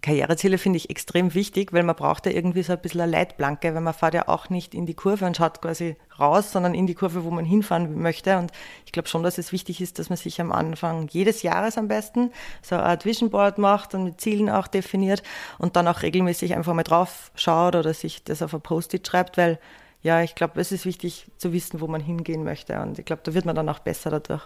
Karriereziele 0.02 0.58
finde 0.58 0.78
ich 0.78 0.90
extrem 0.90 1.34
wichtig, 1.36 1.74
weil 1.74 1.84
man 1.84 1.96
braucht 1.96 2.26
ja 2.26 2.32
irgendwie 2.32 2.64
so 2.64 2.74
ein 2.74 2.80
bisschen 2.80 3.02
eine 3.02 3.12
Leitplanke, 3.12 3.76
weil 3.76 3.82
man 3.82 3.94
fährt 3.94 4.16
ja 4.16 4.28
auch 4.28 4.50
nicht 4.50 4.74
in 4.74 4.88
die 4.88 4.96
Kurve 4.96 5.26
und 5.26 5.38
schaut 5.38 5.62
quasi 5.62 5.96
raus, 6.20 6.52
sondern 6.52 6.74
in 6.74 6.88
die 6.88 6.96
Kurve, 6.96 7.24
wo 7.24 7.30
man 7.30 7.46
hinfahren 7.46 8.02
möchte. 8.02 8.38
Und 8.38 8.52
ich 8.86 8.92
glaube 8.92 9.08
schon, 9.08 9.22
dass 9.22 9.38
es 9.38 9.52
wichtig 9.52 9.80
ist, 9.80 10.00
dass 10.00 10.10
man 10.10 10.18
sich 10.18 10.42
am 10.42 10.52
Anfang 10.52 11.08
jedes 11.10 11.44
Jahres 11.44 11.78
am 11.78 11.88
besten 11.88 12.32
so 12.64 12.76
ein 12.76 12.98
Vision 13.04 13.30
Board 13.30 13.60
macht 13.60 13.94
und 13.94 14.04
mit 14.04 14.20
Zielen 14.20 14.50
auch 14.50 14.68
definiert 14.68 15.22
und 15.60 15.76
dann 15.76 15.88
auch 15.88 16.02
regelmäßig 16.02 16.56
einfach 16.56 16.74
mal 16.74 16.84
drauf 16.84 17.32
schaut 17.36 17.76
oder 17.76 17.94
sich 17.94 18.24
das 18.24 18.42
auf 18.42 18.56
ein 18.56 18.62
Post-it 18.62 19.08
schreibt, 19.08 19.38
weil 19.38 19.60
ja, 20.02 20.22
ich 20.24 20.34
glaube, 20.34 20.60
es 20.60 20.72
ist 20.72 20.86
wichtig 20.86 21.28
zu 21.38 21.54
wissen, 21.54 21.80
wo 21.80 21.88
man 21.88 22.02
hingehen 22.02 22.44
möchte. 22.44 22.80
Und 22.82 22.98
ich 22.98 23.06
glaube, 23.06 23.22
da 23.24 23.34
wird 23.34 23.46
man 23.46 23.56
dann 23.56 23.70
auch 23.70 23.80
besser 23.80 24.10
dadurch. 24.10 24.44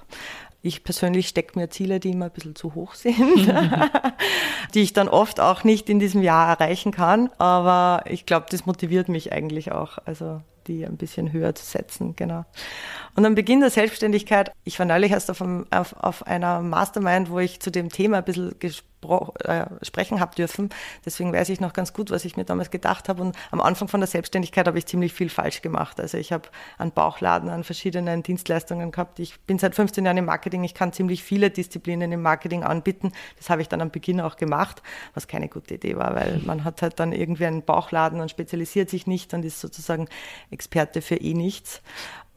Ich 0.61 0.83
persönlich 0.83 1.27
stecke 1.27 1.57
mir 1.57 1.69
Ziele, 1.69 1.99
die 1.99 2.11
immer 2.11 2.25
ein 2.25 2.31
bisschen 2.31 2.55
zu 2.55 2.75
hoch 2.75 2.95
sind, 2.95 3.15
die 4.73 4.81
ich 4.81 4.93
dann 4.93 5.07
oft 5.07 5.39
auch 5.39 5.63
nicht 5.63 5.89
in 5.89 5.99
diesem 5.99 6.21
Jahr 6.21 6.49
erreichen 6.49 6.91
kann. 6.91 7.29
Aber 7.37 8.03
ich 8.09 8.25
glaube, 8.25 8.47
das 8.49 8.65
motiviert 8.65 9.07
mich 9.07 9.31
eigentlich 9.31 9.71
auch. 9.71 9.97
Also 10.05 10.41
die 10.67 10.85
ein 10.85 10.97
bisschen 10.97 11.31
höher 11.31 11.53
zu 11.53 11.63
setzen, 11.63 12.15
genau. 12.15 12.43
Und 13.15 13.25
am 13.25 13.35
Beginn 13.35 13.59
der 13.59 13.69
Selbstständigkeit, 13.69 14.51
ich 14.63 14.79
war 14.79 14.85
neulich 14.85 15.11
erst 15.11 15.29
auf, 15.29 15.41
einem, 15.41 15.67
auf, 15.69 15.93
auf 15.93 16.25
einer 16.25 16.61
Mastermind, 16.61 17.29
wo 17.29 17.39
ich 17.39 17.59
zu 17.59 17.71
dem 17.71 17.89
Thema 17.89 18.17
ein 18.17 18.23
bisschen 18.23 18.57
gesprochen 18.59 18.94
äh, 19.39 19.65
sprechen 19.81 20.19
habe 20.19 20.35
dürfen. 20.35 20.69
Deswegen 21.05 21.33
weiß 21.33 21.49
ich 21.49 21.59
noch 21.59 21.73
ganz 21.73 21.93
gut, 21.93 22.11
was 22.11 22.25
ich 22.25 22.37
mir 22.37 22.45
damals 22.45 22.71
gedacht 22.71 23.09
habe. 23.09 23.21
Und 23.21 23.35
am 23.51 23.61
Anfang 23.61 23.87
von 23.87 23.99
der 23.99 24.07
Selbstständigkeit 24.07 24.67
habe 24.67 24.77
ich 24.77 24.85
ziemlich 24.85 25.13
viel 25.13 25.29
falsch 25.29 25.61
gemacht. 25.61 25.99
Also 25.99 26.17
ich 26.17 26.31
habe 26.31 26.49
einen 26.77 26.91
Bauchladen 26.91 27.49
an 27.49 27.63
verschiedenen 27.63 28.23
Dienstleistungen 28.23 28.91
gehabt. 28.91 29.19
Ich 29.19 29.39
bin 29.41 29.59
seit 29.59 29.75
15 29.75 30.05
Jahren 30.05 30.17
im 30.17 30.25
Marketing. 30.25 30.63
Ich 30.63 30.73
kann 30.73 30.93
ziemlich 30.93 31.23
viele 31.23 31.49
Disziplinen 31.49 32.11
im 32.11 32.21
Marketing 32.21 32.63
anbieten. 32.63 33.11
Das 33.37 33.49
habe 33.49 33.61
ich 33.61 33.69
dann 33.69 33.81
am 33.81 33.91
Beginn 33.91 34.21
auch 34.21 34.37
gemacht, 34.37 34.81
was 35.13 35.27
keine 35.27 35.47
gute 35.47 35.75
Idee 35.75 35.95
war, 35.95 36.15
weil 36.15 36.41
man 36.45 36.63
hat 36.63 36.81
halt 36.81 36.99
dann 36.99 37.11
irgendwie 37.11 37.45
einen 37.45 37.63
Bauchladen 37.63 38.19
und 38.19 38.29
spezialisiert 38.29 38.89
sich 38.89 39.07
nicht 39.07 39.33
und 39.33 39.45
ist 39.45 39.59
sozusagen 39.59 40.07
Experte 40.49 41.01
für 41.01 41.15
eh 41.15 41.33
nichts. 41.33 41.81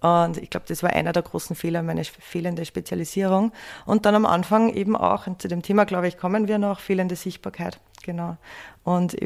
Und 0.00 0.36
ich 0.38 0.50
glaube, 0.50 0.66
das 0.68 0.82
war 0.82 0.90
einer 0.90 1.12
der 1.12 1.22
großen 1.22 1.56
Fehler, 1.56 1.82
meine 1.82 2.04
fehlende 2.04 2.64
Spezialisierung. 2.64 3.52
Und 3.84 4.06
dann 4.06 4.14
am 4.14 4.26
Anfang 4.26 4.72
eben 4.72 4.96
auch, 4.96 5.26
und 5.26 5.42
zu 5.42 5.48
dem 5.48 5.62
Thema, 5.62 5.84
glaube 5.84 6.08
ich, 6.08 6.16
kommen 6.16 6.48
wir 6.48 6.58
noch, 6.58 6.80
fehlende 6.80 7.16
Sichtbarkeit. 7.16 7.80
Genau. 8.04 8.36
Und 8.84 9.16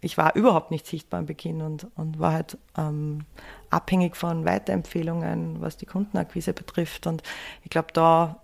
ich 0.00 0.18
war 0.18 0.36
überhaupt 0.36 0.70
nicht 0.70 0.86
sichtbar 0.86 1.20
am 1.20 1.26
Beginn 1.26 1.62
und, 1.62 1.86
und 1.96 2.18
war 2.18 2.32
halt 2.32 2.58
ähm, 2.76 3.24
abhängig 3.70 4.16
von 4.16 4.44
Weiterempfehlungen, 4.44 5.60
was 5.60 5.76
die 5.76 5.86
Kundenakquise 5.86 6.52
betrifft. 6.52 7.06
Und 7.06 7.22
ich 7.62 7.70
glaube, 7.70 7.88
da, 7.92 8.40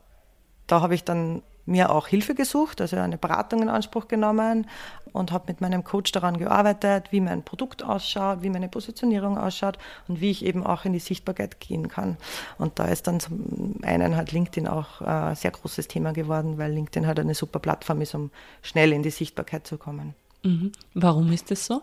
da 0.67 0.81
habe 0.81 0.95
ich 0.95 1.05
dann 1.05 1.43
mir 1.67 1.91
auch 1.91 2.09
Hilfe 2.09 2.35
gesucht, 2.35 2.81
also 2.81 2.97
eine 2.97 3.19
Beratung 3.19 3.63
in 3.63 3.69
Anspruch 3.69 4.09
genommen 4.09 4.67
und 5.13 5.33
habe 5.33 5.45
mit 5.49 5.61
meinem 5.61 5.85
Coach 5.85 6.13
daran 6.13 6.39
gearbeitet, 6.39 7.13
wie 7.13 7.21
mein 7.21 7.43
Produkt 7.43 7.83
ausschaut, 7.83 8.43
wie 8.43 8.51
meine 8.51 8.69
Positionierung 8.69 9.39
ausschaut 9.39 9.79
und 10.09 10.21
wie 10.21 10.31
ich 10.31 10.45
eben 10.45 10.65
auch 10.65 10.85
in 10.85 10.93
die 10.93 10.99
Sichtbarkeit 10.99 11.61
gehen 11.61 11.89
kann. 11.89 12.17
Und 12.59 12.79
da 12.79 12.87
ist 12.87 13.07
dann 13.07 13.21
zum 13.21 13.77
einen 13.83 14.17
halt 14.17 14.33
LinkedIn 14.33 14.69
auch 14.69 15.01
ein 15.01 15.35
sehr 15.37 15.51
großes 15.51 15.89
Thema 15.89 16.13
geworden, 16.13 16.59
weil 16.59 16.73
LinkedIn 16.73 17.07
halt 17.07 17.21
eine 17.21 17.35
super 17.35 17.59
Plattform 17.59 18.01
ist, 18.01 18.15
um 18.15 18.31
schnell 18.63 18.93
in 18.93 19.03
die 19.03 19.11
Sichtbarkeit 19.11 19.67
zu 19.67 19.79
kommen. 19.79 20.15
Mhm. 20.43 20.73
Warum 20.95 21.31
ist 21.33 21.51
das 21.51 21.67
so? 21.67 21.83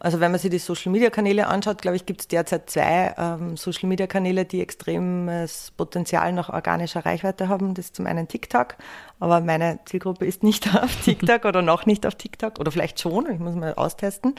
Also 0.00 0.20
wenn 0.20 0.32
man 0.32 0.40
sich 0.40 0.50
die 0.50 0.58
Social-Media-Kanäle 0.58 1.46
anschaut, 1.46 1.80
glaube 1.80 1.96
ich, 1.96 2.04
gibt 2.04 2.20
es 2.20 2.28
derzeit 2.28 2.68
zwei 2.68 3.14
ähm, 3.16 3.56
Social-Media-Kanäle, 3.56 4.44
die 4.44 4.60
extremes 4.60 5.72
Potenzial 5.76 6.32
nach 6.32 6.50
organischer 6.50 7.06
Reichweite 7.06 7.48
haben. 7.48 7.74
Das 7.74 7.86
ist 7.86 7.96
zum 7.96 8.06
einen 8.06 8.28
TikTok, 8.28 8.76
aber 9.20 9.40
meine 9.40 9.78
Zielgruppe 9.84 10.26
ist 10.26 10.42
nicht 10.42 10.74
auf 10.82 10.94
TikTok 11.04 11.44
oder 11.44 11.62
noch 11.62 11.86
nicht 11.86 12.04
auf 12.04 12.16
TikTok 12.16 12.58
oder 12.58 12.72
vielleicht 12.72 13.00
schon, 13.00 13.30
ich 13.30 13.38
muss 13.38 13.54
mal 13.54 13.74
austesten. 13.74 14.34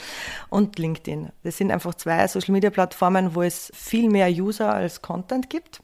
Und 0.49 0.77
LinkedIn. 0.77 1.29
Das 1.43 1.57
sind 1.57 1.71
einfach 1.71 1.95
zwei 1.95 2.27
Social-Media-Plattformen, 2.27 3.35
wo 3.35 3.41
es 3.41 3.71
viel 3.73 4.09
mehr 4.09 4.29
User 4.29 4.73
als 4.73 5.01
Content 5.01 5.49
gibt. 5.49 5.81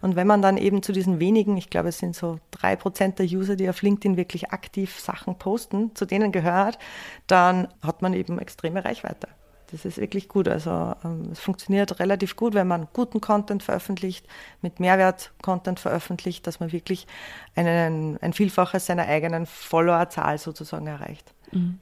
Und 0.00 0.16
wenn 0.16 0.26
man 0.26 0.40
dann 0.40 0.56
eben 0.56 0.82
zu 0.82 0.92
diesen 0.92 1.20
wenigen, 1.20 1.56
ich 1.56 1.68
glaube, 1.68 1.90
es 1.90 1.98
sind 1.98 2.16
so 2.16 2.40
drei 2.50 2.74
Prozent 2.74 3.18
der 3.18 3.26
User, 3.26 3.54
die 3.56 3.68
auf 3.68 3.82
LinkedIn 3.82 4.16
wirklich 4.16 4.50
aktiv 4.50 4.98
Sachen 4.98 5.36
posten, 5.36 5.94
zu 5.94 6.06
denen 6.06 6.32
gehört, 6.32 6.78
dann 7.26 7.68
hat 7.82 8.02
man 8.02 8.14
eben 8.14 8.38
extreme 8.38 8.84
Reichweite. 8.84 9.28
Das 9.70 9.84
ist 9.84 9.98
wirklich 9.98 10.28
gut. 10.28 10.48
Also 10.48 10.94
ähm, 11.04 11.28
es 11.32 11.38
funktioniert 11.38 12.00
relativ 12.00 12.36
gut, 12.36 12.54
wenn 12.54 12.66
man 12.66 12.88
guten 12.92 13.20
Content 13.20 13.62
veröffentlicht, 13.62 14.26
mit 14.62 14.80
Mehrwert-Content 14.80 15.78
veröffentlicht, 15.78 16.46
dass 16.46 16.60
man 16.60 16.72
wirklich 16.72 17.06
einen, 17.54 18.18
ein 18.18 18.32
Vielfaches 18.32 18.86
seiner 18.86 19.06
eigenen 19.06 19.46
Followerzahl 19.46 20.38
sozusagen 20.38 20.86
erreicht. 20.86 21.32
Mhm. 21.52 21.78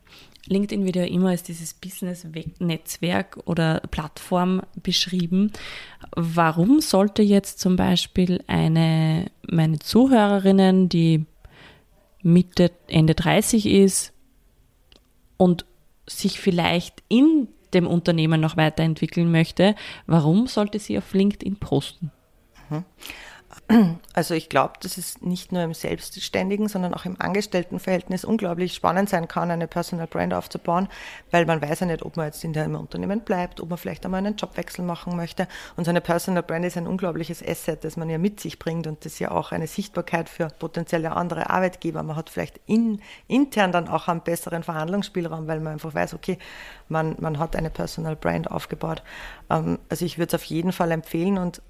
LinkedIn 0.47 0.87
wird 0.87 0.97
ja 0.97 1.05
immer 1.05 1.31
als 1.31 1.43
dieses 1.43 1.75
Business-Netzwerk 1.75 3.39
oder 3.45 3.81
Plattform 3.91 4.63
beschrieben. 4.83 5.53
Warum 6.17 6.81
sollte 6.81 7.23
jetzt 7.23 7.61
zum 7.61 7.77
Beispiel 7.77 8.43
eine, 8.47 9.31
meine 9.43 9.79
Zuhörerinnen, 9.79 10.89
die 10.89 11.27
Mitte, 12.23 12.71
Ende 12.89 13.15
30 13.15 13.67
ist 13.67 14.13
und 15.39 15.65
sich 16.07 16.39
vielleicht 16.41 17.03
in 17.09 17.49
dem 17.73 17.87
Unternehmen 17.87 18.41
noch 18.41 18.57
weiterentwickeln 18.57 19.31
möchte, 19.31 19.75
warum 20.07 20.47
sollte 20.47 20.79
sie 20.79 20.99
auf 20.99 21.15
LinkedIn 21.15 21.57
posten? 21.57 22.11
Mhm. 22.69 22.85
Also 24.13 24.35
ich 24.35 24.49
glaube, 24.49 24.75
dass 24.81 24.99
es 24.99 25.21
nicht 25.21 25.53
nur 25.53 25.63
im 25.63 25.75
Selbstständigen, 25.75 26.69
sondern 26.69 26.93
auch 26.93 27.05
im 27.05 27.21
Angestelltenverhältnis 27.21 28.25
unglaublich 28.25 28.75
spannend 28.75 29.09
sein 29.09 29.29
kann, 29.29 29.51
eine 29.51 29.69
Personal 29.69 30.07
Brand 30.07 30.35
aufzubauen, 30.35 30.89
weil 31.31 31.47
man 31.47 31.63
weiß 31.63 31.81
ja 31.81 31.87
nicht, 31.87 32.03
ob 32.03 32.17
man 32.17 32.27
jetzt 32.27 32.43
in 32.45 32.53
dem 32.53 32.75
Unternehmen 32.75 33.21
bleibt, 33.21 33.61
ob 33.61 33.69
man 33.69 33.79
vielleicht 33.79 34.05
einmal 34.05 34.19
einen 34.19 34.37
Jobwechsel 34.37 34.85
machen 34.85 35.17
möchte. 35.17 35.47
Und 35.77 35.85
so 35.85 35.91
eine 35.91 36.01
Personal 36.01 36.43
Brand 36.43 36.65
ist 36.65 36.77
ein 36.77 36.87
unglaubliches 36.87 37.47
Asset, 37.47 37.85
das 37.85 37.97
man 37.97 38.11
ja 38.11 38.19
mit 38.19 38.41
sich 38.41 38.59
bringt 38.59 38.87
und 38.87 39.05
das 39.05 39.19
ja 39.19 39.31
auch 39.31 39.53
eine 39.53 39.67
Sichtbarkeit 39.67 40.29
für 40.29 40.49
potenzielle 40.49 41.15
andere 41.15 41.49
Arbeitgeber. 41.51 42.03
Man 42.03 42.17
hat 42.17 42.31
vielleicht 42.31 42.61
in, 42.67 43.01
intern 43.29 43.73
dann 43.73 43.89
auch 43.89 44.09
einen 44.09 44.23
besseren 44.23 44.63
Verhandlungsspielraum, 44.63 45.47
weil 45.47 45.61
man 45.61 45.75
einfach 45.75 45.95
weiß, 45.95 46.15
okay, 46.15 46.39
man, 46.89 47.17
man 47.21 47.39
hat 47.39 47.55
eine 47.55 47.71
Personal 47.71 48.17
Brand 48.17 48.51
aufgebaut. 48.51 49.03
Ähm, 49.49 49.79
also 49.89 50.05
ich 50.05 50.19
würde 50.19 50.29
es 50.29 50.35
auf 50.35 50.45
jeden 50.45 50.73
Fall 50.73 50.91
empfehlen 50.91 51.39
und 51.39 51.63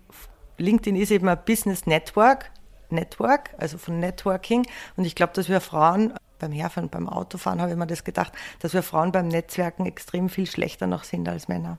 LinkedIn 0.58 0.96
ist 0.96 1.10
eben 1.10 1.28
ein 1.28 1.38
Business 1.44 1.86
Network, 1.86 2.50
Network, 2.90 3.50
also 3.58 3.78
von 3.78 4.00
Networking. 4.00 4.66
Und 4.96 5.04
ich 5.04 5.14
glaube, 5.14 5.32
dass 5.34 5.48
wir 5.48 5.60
Frauen 5.60 6.12
beim 6.38 6.52
Herfahren, 6.52 6.88
beim 6.88 7.08
Autofahren 7.08 7.60
habe 7.60 7.72
ich 7.72 7.76
mir 7.76 7.86
das 7.86 8.04
gedacht, 8.04 8.32
dass 8.60 8.74
wir 8.74 8.82
Frauen 8.82 9.12
beim 9.12 9.28
Netzwerken 9.28 9.86
extrem 9.86 10.28
viel 10.28 10.46
schlechter 10.46 10.86
noch 10.86 11.04
sind 11.04 11.28
als 11.28 11.48
Männer. 11.48 11.78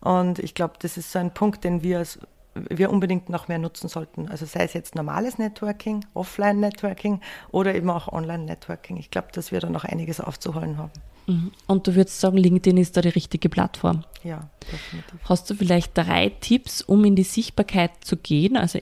Und 0.00 0.38
ich 0.38 0.54
glaube, 0.54 0.74
das 0.78 0.96
ist 0.96 1.12
so 1.12 1.18
ein 1.18 1.32
Punkt, 1.34 1.64
den 1.64 1.82
wir, 1.82 2.04
wir 2.54 2.90
unbedingt 2.90 3.28
noch 3.28 3.48
mehr 3.48 3.58
nutzen 3.58 3.88
sollten. 3.88 4.28
Also 4.28 4.46
sei 4.46 4.64
es 4.64 4.72
jetzt 4.72 4.94
normales 4.94 5.38
Networking, 5.38 6.04
Offline-Networking 6.14 7.20
oder 7.50 7.74
eben 7.74 7.90
auch 7.90 8.08
Online-Networking. 8.08 8.96
Ich 8.96 9.10
glaube, 9.10 9.28
dass 9.32 9.52
wir 9.52 9.60
da 9.60 9.68
noch 9.68 9.84
einiges 9.84 10.20
aufzuholen 10.20 10.78
haben. 10.78 10.90
Mhm. 11.26 11.52
Und 11.66 11.86
du 11.86 11.94
würdest 11.94 12.20
sagen, 12.20 12.36
LinkedIn 12.36 12.76
ist 12.76 12.96
da 12.96 13.00
die 13.00 13.08
richtige 13.08 13.48
Plattform. 13.48 14.04
Ja, 14.24 14.50
definitiv. 14.72 15.20
Hast 15.24 15.50
du 15.50 15.54
vielleicht 15.54 15.96
drei 15.96 16.30
Tipps, 16.40 16.82
um 16.82 17.04
in 17.04 17.16
die 17.16 17.22
Sichtbarkeit 17.22 17.90
zu 18.02 18.16
gehen? 18.16 18.56
Also 18.56 18.80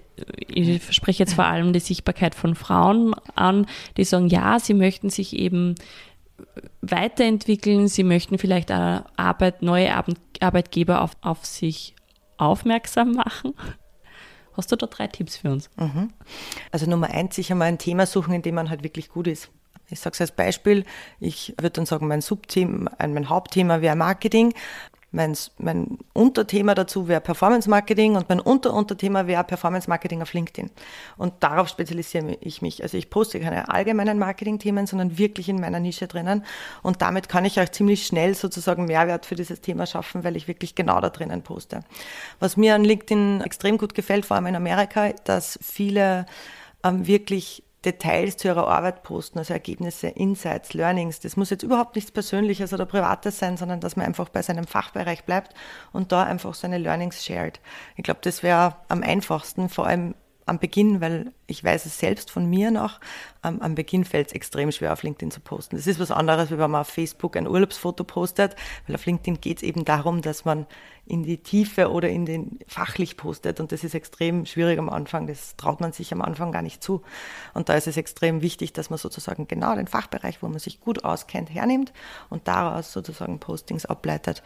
ich 0.49 0.83
spreche 0.95 1.23
jetzt 1.23 1.35
vor 1.35 1.45
allem 1.45 1.73
die 1.73 1.81
Sichtbarkeit 1.81 2.35
von 2.35 2.55
Frauen 2.55 3.15
an, 3.35 3.67
die 3.97 4.05
sagen, 4.05 4.29
ja, 4.29 4.59
sie 4.59 4.75
möchten 4.75 5.11
sich 5.11 5.35
eben 5.37 5.75
weiterentwickeln, 6.81 7.89
sie 7.89 8.05
möchten 8.05 8.39
vielleicht 8.39 8.71
Arbeit, 8.71 9.63
neue 9.63 9.93
Arbeitgeber 10.41 11.03
auf, 11.03 11.13
auf 11.21 11.45
sich 11.45 11.95
aufmerksam 12.39 13.13
machen. 13.13 13.55
Hast 14.55 14.73
du 14.73 14.77
da 14.77 14.87
drei 14.87 15.07
Tipps 15.07 15.37
für 15.37 15.51
uns? 15.51 15.71
Mhm. 15.77 16.13
Also 16.71 16.89
Nummer 16.89 17.09
eins, 17.09 17.37
sich 17.37 17.53
einmal 17.53 17.69
ein 17.69 17.79
Thema 17.79 18.07
suchen, 18.07 18.35
in 18.35 18.43
dem 18.43 18.57
man 18.57 18.69
halt 18.69 18.83
wirklich 18.83 19.09
gut 19.09 19.27
ist. 19.27 19.51
Ich 19.91 20.01
sage 20.01 20.15
es 20.15 20.21
als 20.21 20.33
Beispiel, 20.33 20.85
ich 21.19 21.55
würde 21.59 21.71
dann 21.71 21.87
sagen, 21.87 22.09
mein 22.09 22.21
Subthema, 22.21 22.91
mein 22.99 23.29
Hauptthema 23.29 23.81
wäre 23.81 23.97
Marketing. 23.97 24.55
Mein, 25.13 25.37
mein 25.59 25.99
Unterthema 26.13 26.77
dazu 26.77 27.09
wäre 27.09 27.21
Performance 27.21 27.69
Marketing 27.69 28.15
und 28.15 28.29
mein 28.29 28.39
Unterunterthema 28.39 29.27
wäre 29.27 29.43
Performance 29.43 29.89
Marketing 29.89 30.23
auf 30.23 30.33
LinkedIn. 30.35 30.71
Und 31.17 31.35
darauf 31.41 31.69
spezialisiere 31.69 32.37
ich 32.41 32.63
mich. 32.63 32.85
Also 32.85 32.97
ich 32.97 33.11
poste 33.11 33.41
keine 33.41 33.69
allgemeinen 33.71 34.21
Marketing-Themen, 34.21 34.87
sondern 34.87 35.19
wirklich 35.19 35.49
in 35.49 35.61
meiner 35.61 35.81
Nische 35.81 36.07
drinnen. 36.07 36.45
Und 36.83 37.03
damit 37.03 37.29
kann 37.29 37.45
ich 37.45 37.61
auch 37.61 37.69
ziemlich 37.69 38.07
schnell 38.07 38.37
sozusagen 38.37 38.85
Mehrwert 38.85 39.27
für 39.27 39.35
dieses 39.35 39.61
Thema 39.61 39.87
schaffen, 39.87 40.23
weil 40.23 40.37
ich 40.37 40.47
wirklich 40.47 40.77
genau 40.77 41.01
da 41.01 41.11
drinnen 41.11 41.43
poste. 41.43 41.81
Was 42.39 42.57
mir 42.57 42.77
an 42.77 42.85
LinkedIn 42.85 43.41
extrem 43.41 43.79
gut 43.79 43.97
gefällt, 43.97 44.27
vor 44.27 44.37
allem 44.37 44.47
in 44.47 44.55
Amerika, 44.57 45.13
dass 45.25 45.59
viele 45.61 46.27
ähm, 46.85 47.09
wirklich 47.09 47.65
Details 47.85 48.37
zu 48.37 48.49
ihrer 48.49 48.69
Arbeit 48.69 49.03
posten, 49.03 49.39
also 49.39 49.55
Ergebnisse, 49.55 50.09
Insights, 50.09 50.75
Learnings. 50.75 51.21
Das 51.21 51.37
muss 51.37 51.51
jetzt 51.51 51.63
überhaupt 51.63 51.97
nichts 51.97 52.11
Persönliches 52.11 52.73
oder 52.75 52.85
Privates 52.85 53.39
sein, 53.39 53.57
sondern 53.57 53.81
dass 53.81 53.97
man 53.97 54.07
einfach 54.07 54.29
bei 54.29 54.43
seinem 54.43 54.67
Fachbereich 54.67 55.25
bleibt 55.25 55.55
und 55.93 56.13
da 56.13 56.25
einfach 56.25 56.55
seine 56.55 56.79
Learnings 56.79 57.25
shared. 57.25 57.61
Ich 57.97 58.05
glaube, 58.05 58.21
das 58.23 58.43
wäre 58.43 58.77
am 58.89 59.03
einfachsten, 59.03 59.69
vor 59.69 59.87
allem 59.87 60.15
am 60.51 60.59
Beginn, 60.59 61.01
weil 61.01 61.33
ich 61.47 61.63
weiß 61.63 61.87
es 61.87 61.99
selbst 61.99 62.31
von 62.31 62.45
mir 62.51 62.71
noch, 62.71 63.01
am, 63.41 63.61
am 63.61 63.75
Beginn 63.77 64.05
fällt 64.05 64.29
es 64.29 64.33
extrem 64.35 64.73
schwer, 64.73 64.93
auf 64.93 65.03
LinkedIn 65.05 65.31
zu 65.31 65.41
posten. 65.41 65.77
Das 65.77 65.87
ist 65.87 66.01
was 66.01 66.11
anderes, 66.11 66.51
wie 66.51 66.59
wenn 66.59 66.71
man 66.71 66.83
auf 66.83 66.89
Facebook 66.89 67.37
ein 67.37 67.47
Urlaubsfoto 67.47 68.05
postet, 68.05 68.57
weil 68.87 68.97
auf 68.97 69.07
LinkedIn 69.07 69.41
geht 69.41 69.59
es 69.59 69.63
eben 69.63 69.85
darum, 69.85 70.23
dass 70.23 70.45
man 70.45 70.67
in 71.07 71.23
die 71.23 71.39
Tiefe 71.39 71.91
oder 71.91 72.09
in 72.09 72.27
den 72.27 72.59
fachlich 72.67 73.17
postet 73.17 73.61
und 73.61 73.73
das 73.73 73.85
ist 73.85 73.95
extrem 73.95 74.45
schwierig 74.45 74.79
am 74.79 74.89
Anfang. 74.89 75.27
Das 75.27 75.57
traut 75.57 75.81
man 75.81 75.93
sich 75.93 76.13
am 76.13 76.21
Anfang 76.21 76.53
gar 76.53 76.63
nicht 76.63 76.83
zu. 76.83 77.03
Und 77.55 77.69
da 77.69 77.75
ist 77.75 77.87
es 77.87 77.97
extrem 77.97 78.43
wichtig, 78.43 78.73
dass 78.73 78.91
man 78.91 78.99
sozusagen 78.99 79.49
genau 79.49 79.75
den 79.75 79.87
Fachbereich, 79.87 80.43
wo 80.43 80.49
man 80.49 80.59
sich 80.59 80.81
gut 80.81 81.05
auskennt, 81.05 81.51
hernimmt 81.51 81.93
und 82.29 82.47
daraus 82.47 82.93
sozusagen 82.93 83.39
Postings 83.39 83.87
ableitet. 83.87 84.43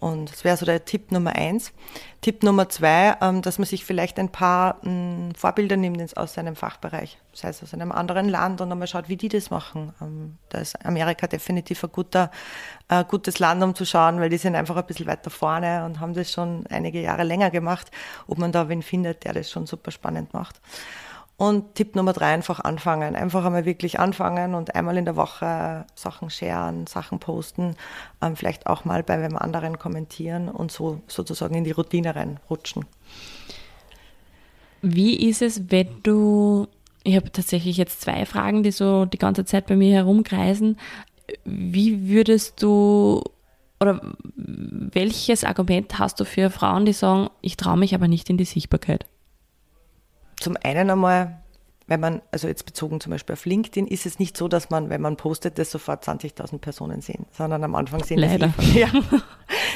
Und 0.00 0.30
das 0.30 0.44
wäre 0.44 0.56
so 0.56 0.66
der 0.66 0.84
Tipp 0.84 1.10
Nummer 1.10 1.34
eins. 1.34 1.72
Tipp 2.20 2.42
Nummer 2.42 2.68
zwei, 2.68 3.16
ähm, 3.20 3.42
dass 3.42 3.58
man 3.58 3.66
sich 3.66 3.84
vielleicht 3.84 4.18
ein 4.18 4.30
paar 4.30 4.78
ähm, 4.84 5.32
Vorbilder 5.36 5.76
nimmt 5.76 6.16
aus 6.16 6.34
seinem 6.34 6.56
Fachbereich, 6.56 7.18
sei 7.32 7.48
es 7.48 7.62
aus 7.62 7.72
einem 7.72 7.92
anderen 7.92 8.28
Land 8.28 8.60
und 8.60 8.72
einmal 8.72 8.88
schaut, 8.88 9.08
wie 9.08 9.16
die 9.16 9.28
das 9.28 9.50
machen. 9.50 9.94
Ähm, 10.00 10.38
da 10.48 10.58
ist 10.58 10.84
Amerika 10.84 11.26
definitiv 11.26 11.84
ein 11.84 11.92
guter, 11.92 12.30
äh, 12.88 13.04
gutes 13.04 13.38
Land, 13.38 13.62
um 13.62 13.74
zu 13.74 13.84
schauen, 13.84 14.20
weil 14.20 14.28
die 14.28 14.38
sind 14.38 14.56
einfach 14.56 14.76
ein 14.76 14.86
bisschen 14.86 15.06
weiter 15.06 15.30
vorne 15.30 15.84
und 15.84 16.00
haben 16.00 16.14
das 16.14 16.32
schon 16.32 16.66
einige 16.68 17.00
Jahre 17.00 17.22
länger 17.22 17.50
gemacht. 17.50 17.90
Ob 18.26 18.38
man 18.38 18.52
da 18.52 18.68
wen 18.68 18.82
findet, 18.82 19.24
der 19.24 19.34
das 19.34 19.50
schon 19.50 19.66
super 19.66 19.90
spannend 19.90 20.34
macht. 20.34 20.60
Und 21.38 21.74
Tipp 21.74 21.94
Nummer 21.96 22.14
drei, 22.14 22.32
einfach 22.32 22.60
anfangen. 22.60 23.14
Einfach 23.14 23.44
einmal 23.44 23.66
wirklich 23.66 24.00
anfangen 24.00 24.54
und 24.54 24.74
einmal 24.74 24.96
in 24.96 25.04
der 25.04 25.16
Woche 25.16 25.84
Sachen 25.94 26.30
sharen, 26.30 26.86
Sachen 26.86 27.18
posten, 27.18 27.76
ähm, 28.22 28.36
vielleicht 28.36 28.66
auch 28.66 28.86
mal 28.86 29.02
bei 29.02 29.20
wem 29.20 29.36
anderen 29.36 29.78
kommentieren 29.78 30.48
und 30.48 30.72
so 30.72 31.02
sozusagen 31.08 31.54
in 31.54 31.64
die 31.64 31.72
Routine 31.72 32.16
reinrutschen. 32.16 32.86
Wie 34.80 35.28
ist 35.28 35.42
es, 35.42 35.70
wenn 35.70 36.02
du, 36.02 36.68
ich 37.04 37.16
habe 37.16 37.30
tatsächlich 37.30 37.76
jetzt 37.76 38.00
zwei 38.00 38.24
Fragen, 38.24 38.62
die 38.62 38.70
so 38.70 39.04
die 39.04 39.18
ganze 39.18 39.44
Zeit 39.44 39.66
bei 39.66 39.76
mir 39.76 39.92
herumkreisen. 39.94 40.78
Wie 41.44 42.08
würdest 42.08 42.62
du 42.62 43.22
oder 43.78 44.00
welches 44.36 45.44
Argument 45.44 45.98
hast 45.98 46.18
du 46.18 46.24
für 46.24 46.48
Frauen, 46.48 46.86
die 46.86 46.94
sagen, 46.94 47.28
ich 47.42 47.58
traue 47.58 47.76
mich 47.76 47.94
aber 47.94 48.08
nicht 48.08 48.30
in 48.30 48.38
die 48.38 48.44
Sichtbarkeit? 48.44 49.04
Zum 50.40 50.56
einen 50.62 50.90
einmal, 50.90 51.42
wenn 51.86 52.00
man, 52.00 52.22
also 52.32 52.48
jetzt 52.48 52.66
bezogen 52.66 53.00
zum 53.00 53.10
Beispiel 53.10 53.34
auf 53.34 53.46
LinkedIn, 53.46 53.86
ist 53.86 54.06
es 54.06 54.18
nicht 54.18 54.36
so, 54.36 54.48
dass 54.48 54.70
man, 54.70 54.90
wenn 54.90 55.00
man 55.00 55.16
postet, 55.16 55.58
das 55.58 55.70
sofort 55.70 56.06
20.000 56.06 56.58
Personen 56.58 57.00
sehen, 57.00 57.26
sondern 57.30 57.62
am 57.64 57.74
Anfang 57.74 58.02
sehen 58.02 58.18
Leider. 58.18 58.52
das 58.56 58.66
eh, 58.66 58.80
ja. 58.80 58.88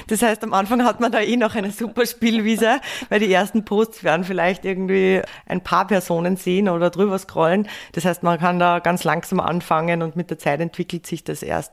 Das 0.08 0.22
heißt, 0.22 0.42
am 0.42 0.52
Anfang 0.52 0.84
hat 0.84 1.00
man 1.00 1.12
da 1.12 1.20
eh 1.20 1.36
noch 1.36 1.54
eine 1.54 1.70
super 1.70 2.04
Spielwiese, 2.04 2.80
weil 3.08 3.20
die 3.20 3.32
ersten 3.32 3.64
Posts 3.64 4.02
werden 4.02 4.24
vielleicht 4.24 4.64
irgendwie 4.64 5.22
ein 5.46 5.62
paar 5.62 5.86
Personen 5.86 6.36
sehen 6.36 6.68
oder 6.68 6.90
drüber 6.90 7.18
scrollen. 7.18 7.68
Das 7.92 8.04
heißt, 8.04 8.22
man 8.22 8.38
kann 8.38 8.58
da 8.58 8.80
ganz 8.80 9.04
langsam 9.04 9.40
anfangen 9.40 10.02
und 10.02 10.16
mit 10.16 10.30
der 10.30 10.38
Zeit 10.38 10.60
entwickelt 10.60 11.06
sich 11.06 11.22
das 11.22 11.42
erst. 11.42 11.72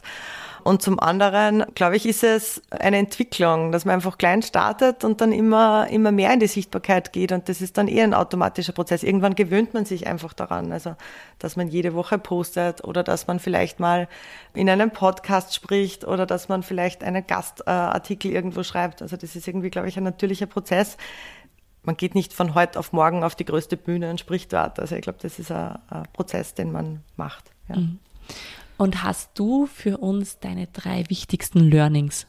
Und 0.68 0.82
zum 0.82 1.00
anderen, 1.00 1.64
glaube 1.76 1.96
ich, 1.96 2.06
ist 2.06 2.26
es 2.26 2.62
eine 2.72 2.98
Entwicklung, 2.98 3.72
dass 3.72 3.86
man 3.86 3.96
einfach 3.96 4.18
klein 4.18 4.42
startet 4.42 5.06
und 5.06 5.22
dann 5.22 5.32
immer, 5.32 5.88
immer 5.90 6.12
mehr 6.12 6.34
in 6.34 6.42
die 6.42 6.48
Sichtbarkeit 6.48 7.14
geht. 7.14 7.32
Und 7.32 7.48
das 7.48 7.62
ist 7.62 7.78
dann 7.78 7.88
eher 7.88 8.04
ein 8.04 8.14
automatischer 8.14 8.74
Prozess. 8.74 9.02
Irgendwann 9.02 9.36
gewöhnt 9.36 9.74
man 9.74 9.86
sich 9.86 10.08
einfach 10.08 10.34
daran. 10.34 10.74
Also, 10.74 10.98
dass 11.40 11.56
man 11.56 11.70
jede 11.70 11.94
Woche 11.94 12.18
postet 12.18 12.84
oder 12.84 13.02
dass 13.02 13.28
man 13.28 13.40
vielleicht 13.40 13.80
mal 13.80 14.10
in 14.54 14.70
einem 14.70 14.92
Podcast 14.92 15.56
spricht 15.56 16.04
oder 16.04 16.26
dass 16.26 16.50
man 16.50 16.64
vielleicht 16.64 17.02
einen 17.02 17.26
Gastartikel 17.26 18.30
irgendwo 18.30 18.64
schreibt. 18.64 19.02
Also, 19.02 19.16
das 19.16 19.38
ist 19.38 19.48
irgendwie, 19.48 19.70
glaube 19.70 19.88
ich, 19.88 19.96
ein 19.96 20.04
natürlicher 20.04 20.48
Prozess 20.48 20.98
man 21.84 21.96
geht 21.96 22.16
nicht 22.16 22.34
von 22.34 22.54
heute 22.54 22.78
auf 22.78 22.92
morgen 22.92 23.24
auf 23.24 23.36
die 23.36 23.46
größte 23.46 23.78
Bühne 23.78 24.10
und 24.10 24.20
spricht 24.20 24.52
dort. 24.52 24.78
Also 24.78 24.98
ich 24.98 25.02
glaube, 25.04 25.20
das 25.22 25.40
ist 25.40 25.50
ein, 25.50 25.80
ein, 25.90 26.04
Prozess, 26.12 26.54
den 26.54 26.74
man 26.74 27.02
macht. 27.16 27.46
Ja. 27.70 27.78
Und 28.78 29.04
hast 29.04 29.32
du 29.34 29.66
für 29.66 29.98
uns 29.98 30.40
deine 30.40 30.68
drei 30.68 31.04
wichtigsten 31.10 31.60
Learnings? 31.60 32.28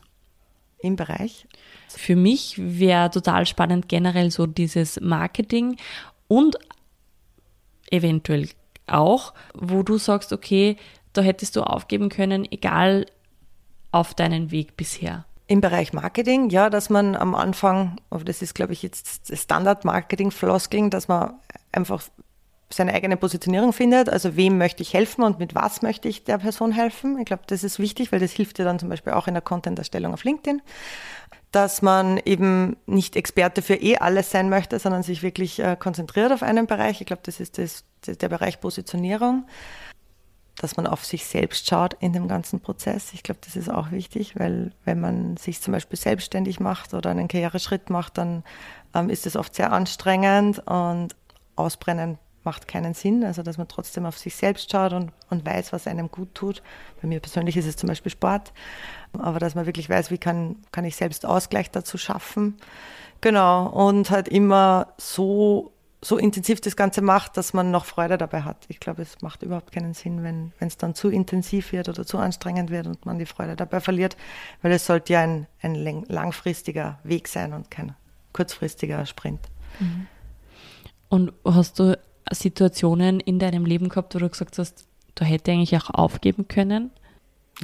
Im 0.79 0.97
Bereich? 0.97 1.47
Für 1.89 2.17
mich 2.17 2.55
wäre 2.59 3.11
total 3.11 3.47
spannend 3.47 3.89
generell 3.89 4.31
so 4.31 4.47
dieses 4.47 5.01
Marketing 5.01 5.77
und 6.29 6.57
eventuell 7.91 8.49
auch, 8.87 9.35
wo 9.55 9.83
du 9.83 9.99
sagst, 9.99 10.33
okay, 10.33 10.77
da 11.13 11.23
hättest 11.23 11.57
du 11.57 11.63
aufgeben 11.63 12.09
können, 12.09 12.51
egal 12.51 13.07
auf 13.91 14.15
deinen 14.15 14.51
Weg 14.51 14.77
bisher. 14.77 15.25
Im 15.47 15.61
Bereich 15.61 15.93
Marketing, 15.93 16.51
ja, 16.51 16.69
dass 16.69 16.91
man 16.91 17.17
am 17.17 17.35
Anfang, 17.35 17.97
aber 18.11 18.25
das 18.25 18.43
ist, 18.43 18.55
glaube 18.55 18.75
ich, 18.75 18.83
jetzt 18.83 19.35
Standard-Marketing-Floskeln, 19.35 20.91
dass 20.91 21.09
man 21.09 21.35
einfach 21.73 22.03
seine 22.71 22.93
eigene 22.93 23.17
Positionierung 23.17 23.73
findet, 23.73 24.09
also 24.09 24.37
wem 24.37 24.59
möchte 24.59 24.83
ich 24.83 24.93
helfen 24.93 25.23
und 25.23 25.39
mit 25.39 25.55
was 25.55 25.81
möchte 25.81 26.09
ich 26.09 26.25
der 26.25 26.39
Person 26.39 26.73
helfen. 26.73 27.19
Ich 27.19 27.25
glaube, 27.25 27.45
das 27.47 27.65
ist 27.65 27.79
wichtig, 27.79 28.13
weil 28.13 28.21
das 28.21 28.33
hilft 28.33 28.59
dir 28.59 28.65
dann 28.65 28.79
zum 28.79 28.91
Beispiel 28.91 29.15
auch 29.15 29.27
in 29.27 29.35
der 29.35 29.43
Content-Erstellung 29.43 30.13
auf 30.13 30.25
LinkedIn, 30.25 30.61
dass 31.51 31.81
man 31.81 32.19
eben 32.25 32.77
nicht 32.87 33.17
Experte 33.17 33.63
für 33.63 33.77
eh 33.77 33.97
alles 33.97 34.31
sein 34.31 34.51
möchte, 34.51 34.79
sondern 34.79 35.03
sich 35.03 35.23
wirklich 35.23 35.61
äh, 35.61 35.77
konzentriert 35.79 36.31
auf 36.31 36.43
einen 36.43 36.67
Bereich. 36.67 37.01
Ich 37.01 37.07
glaube, 37.07 37.23
das 37.25 37.41
ist 37.41 37.57
das, 37.57 37.85
der 38.07 38.29
Bereich 38.29 38.61
Positionierung, 38.61 39.47
dass 40.57 40.77
man 40.77 40.87
auf 40.87 41.07
sich 41.07 41.25
selbst 41.25 41.67
schaut 41.67 41.95
in 42.01 42.13
dem 42.13 42.29
ganzen 42.29 42.61
Prozess. 42.61 43.15
Ich 43.15 43.23
glaube, 43.23 43.41
das 43.43 43.57
ist 43.57 43.71
auch 43.71 43.93
wichtig, 43.93 44.39
weil 44.39 44.73
wenn 44.85 45.01
man 45.01 45.39
sich 45.39 45.63
zum 45.63 45.73
Beispiel 45.73 45.99
selbstständig 45.99 46.61
macht 46.61 46.93
oder 46.93 47.11
einen 47.11 47.29
Karriereschritt 47.29 47.89
macht, 47.89 48.19
dann 48.19 48.45
ähm, 48.95 49.09
ist 49.09 49.27
es 49.27 49.37
oft 49.37 49.55
sehr 49.55 49.73
anstrengend 49.73 50.59
und 50.67 51.17
ausbrennen 51.57 52.19
macht 52.49 52.67
keinen 52.67 52.95
Sinn. 52.95 53.25
Also, 53.25 53.43
dass 53.43 53.59
man 53.59 53.69
trotzdem 53.69 54.07
auf 54.07 54.17
sich 54.17 54.35
selbst 54.35 54.73
schaut 54.73 54.95
und, 54.95 55.13
und 55.29 55.45
weiß, 55.45 55.75
was 55.75 55.87
einem 55.87 56.11
gut 56.11 56.35
tut. 56.35 56.63
Bei 57.03 57.07
mir 57.07 57.21
persönlich 57.21 57.59
ist 57.59 57.67
es 57.67 57.77
zum 57.77 57.89
Beispiel 57.89 58.11
Sport. 58.11 58.55
Aber 59.13 59.39
dass 59.39 59.55
man 59.55 59.67
wirklich 59.67 59.91
weiß, 59.91 60.11
wie 60.11 60.17
kann, 60.17 60.57
kann 60.73 60.87
ich 60.87 60.97
selbst 60.97 61.27
Ausgleich 61.27 61.71
dazu 61.71 61.99
schaffen. 61.99 62.57
Genau. 63.21 63.67
Und 63.67 64.11
halt 64.11 64.29
immer 64.29 64.95
so, 64.97 65.73
so 66.01 66.17
intensiv 66.17 66.63
das 66.63 66.75
Ganze 66.75 67.03
macht, 67.03 67.37
dass 67.37 67.53
man 67.53 67.71
noch 67.71 67.85
Freude 67.85 68.17
dabei 68.17 68.43
hat. 68.43 68.65
Ich 68.69 68.81
glaube, 68.81 69.03
es 69.03 69.21
macht 69.21 69.43
überhaupt 69.43 69.71
keinen 69.73 69.93
Sinn, 69.93 70.23
wenn 70.23 70.53
es 70.61 70.79
dann 70.79 70.95
zu 70.95 71.11
intensiv 71.11 71.73
wird 71.73 71.91
oder 71.91 72.07
zu 72.07 72.17
anstrengend 72.17 72.71
wird 72.71 72.87
und 72.87 73.05
man 73.05 73.19
die 73.19 73.27
Freude 73.27 73.57
dabei 73.57 73.81
verliert, 73.81 74.17
weil 74.63 74.73
es 74.73 74.87
sollte 74.87 75.13
ja 75.13 75.21
ein, 75.21 75.47
ein 75.61 75.75
langfristiger 76.09 76.99
Weg 77.03 77.29
sein 77.29 77.53
und 77.53 77.71
kein 77.71 77.95
kurzfristiger 78.33 79.05
Sprint. 79.05 79.41
Mhm. 79.81 80.07
Und 81.09 81.33
hast 81.45 81.79
du 81.79 81.99
Situationen 82.33 83.21
in 83.21 83.39
deinem 83.39 83.65
Leben 83.65 83.89
gehabt, 83.89 84.15
wo 84.15 84.19
du 84.19 84.29
gesagt 84.29 84.59
hast, 84.59 84.87
du 85.15 85.25
hätte 85.25 85.53
eigentlich 85.53 85.77
auch 85.77 85.91
aufgeben 85.91 86.49
können? 86.49 86.91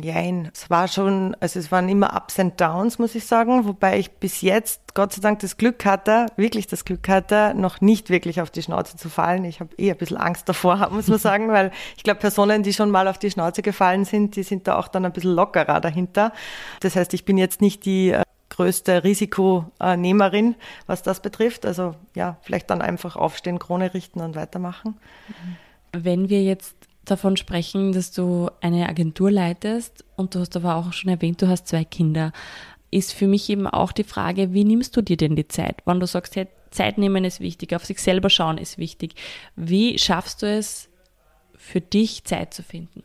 Nein, 0.02 0.50
es 0.52 0.70
war 0.70 0.88
schon, 0.88 1.36
also 1.38 1.60
es 1.60 1.70
waren 1.70 1.88
immer 1.88 2.16
Ups 2.16 2.40
and 2.40 2.60
Downs, 2.60 2.98
muss 2.98 3.14
ich 3.14 3.26
sagen, 3.26 3.64
wobei 3.64 4.00
ich 4.00 4.10
bis 4.10 4.40
jetzt 4.40 4.92
Gott 4.94 5.12
sei 5.12 5.20
Dank 5.20 5.38
das 5.38 5.56
Glück 5.56 5.84
hatte, 5.84 6.26
wirklich 6.36 6.66
das 6.66 6.84
Glück 6.84 7.08
hatte, 7.08 7.54
noch 7.54 7.80
nicht 7.80 8.10
wirklich 8.10 8.40
auf 8.40 8.50
die 8.50 8.62
Schnauze 8.62 8.96
zu 8.96 9.08
fallen. 9.08 9.44
Ich 9.44 9.60
habe 9.60 9.70
eh 9.78 9.92
ein 9.92 9.96
bisschen 9.96 10.16
Angst 10.16 10.48
davor, 10.48 10.88
muss 10.92 11.06
man 11.06 11.20
sagen, 11.20 11.48
weil 11.48 11.70
ich 11.96 12.02
glaube, 12.02 12.18
Personen, 12.18 12.64
die 12.64 12.72
schon 12.72 12.90
mal 12.90 13.06
auf 13.06 13.18
die 13.18 13.30
Schnauze 13.30 13.62
gefallen 13.62 14.04
sind, 14.04 14.34
die 14.34 14.42
sind 14.42 14.66
da 14.66 14.76
auch 14.78 14.88
dann 14.88 15.04
ein 15.04 15.12
bisschen 15.12 15.34
lockerer 15.34 15.80
dahinter. 15.80 16.32
Das 16.80 16.96
heißt, 16.96 17.14
ich 17.14 17.24
bin 17.24 17.38
jetzt 17.38 17.60
nicht 17.60 17.84
die 17.84 18.10
äh, 18.10 18.22
größte 18.54 19.04
Risikonehmerin, 19.04 20.54
was 20.86 21.02
das 21.02 21.20
betrifft. 21.20 21.66
Also 21.66 21.94
ja, 22.14 22.38
vielleicht 22.42 22.70
dann 22.70 22.82
einfach 22.82 23.16
aufstehen, 23.16 23.58
Krone 23.58 23.94
richten 23.94 24.20
und 24.20 24.36
weitermachen. 24.36 24.96
Wenn 25.92 26.28
wir 26.28 26.42
jetzt 26.42 26.76
davon 27.04 27.36
sprechen, 27.36 27.92
dass 27.92 28.12
du 28.12 28.50
eine 28.60 28.88
Agentur 28.88 29.30
leitest 29.30 30.04
und 30.16 30.34
du 30.34 30.40
hast 30.40 30.56
aber 30.56 30.76
auch 30.76 30.92
schon 30.92 31.10
erwähnt, 31.10 31.42
du 31.42 31.48
hast 31.48 31.68
zwei 31.68 31.84
Kinder, 31.84 32.32
ist 32.90 33.12
für 33.12 33.26
mich 33.26 33.50
eben 33.50 33.66
auch 33.66 33.92
die 33.92 34.04
Frage, 34.04 34.52
wie 34.52 34.64
nimmst 34.64 34.96
du 34.96 35.02
dir 35.02 35.16
denn 35.16 35.36
die 35.36 35.48
Zeit? 35.48 35.82
Wenn 35.84 36.00
du 36.00 36.06
sagst, 36.06 36.36
hey, 36.36 36.46
Zeit 36.70 36.98
nehmen 36.98 37.24
ist 37.24 37.40
wichtig, 37.40 37.74
auf 37.74 37.84
sich 37.84 38.00
selber 38.00 38.30
schauen 38.30 38.58
ist 38.58 38.78
wichtig. 38.78 39.14
Wie 39.56 39.98
schaffst 39.98 40.42
du 40.42 40.46
es 40.46 40.88
für 41.56 41.80
dich, 41.80 42.24
Zeit 42.24 42.54
zu 42.54 42.62
finden? 42.62 43.02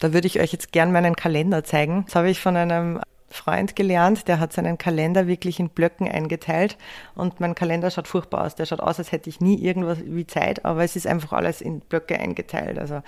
Da 0.00 0.12
würde 0.12 0.26
ich 0.26 0.40
euch 0.40 0.52
jetzt 0.52 0.72
gern 0.72 0.92
meinen 0.92 1.14
Kalender 1.14 1.62
zeigen. 1.64 2.04
Das 2.06 2.14
habe 2.16 2.30
ich 2.30 2.40
von 2.40 2.56
einem 2.56 3.00
Freund 3.30 3.76
gelernt, 3.76 4.26
der 4.26 4.40
hat 4.40 4.52
seinen 4.52 4.76
Kalender 4.76 5.28
wirklich 5.28 5.60
in 5.60 5.68
Blöcken 5.68 6.08
eingeteilt 6.08 6.76
und 7.14 7.38
mein 7.38 7.54
Kalender 7.54 7.90
schaut 7.90 8.08
furchtbar 8.08 8.44
aus. 8.44 8.56
Der 8.56 8.66
schaut 8.66 8.80
aus, 8.80 8.98
als 8.98 9.12
hätte 9.12 9.30
ich 9.30 9.40
nie 9.40 9.62
irgendwas 9.62 9.98
wie 10.04 10.26
Zeit, 10.26 10.64
aber 10.64 10.82
es 10.82 10.96
ist 10.96 11.06
einfach 11.06 11.32
alles 11.32 11.60
in 11.60 11.78
Blöcke 11.80 12.18
eingeteilt. 12.18 12.78
Also 12.78 13.02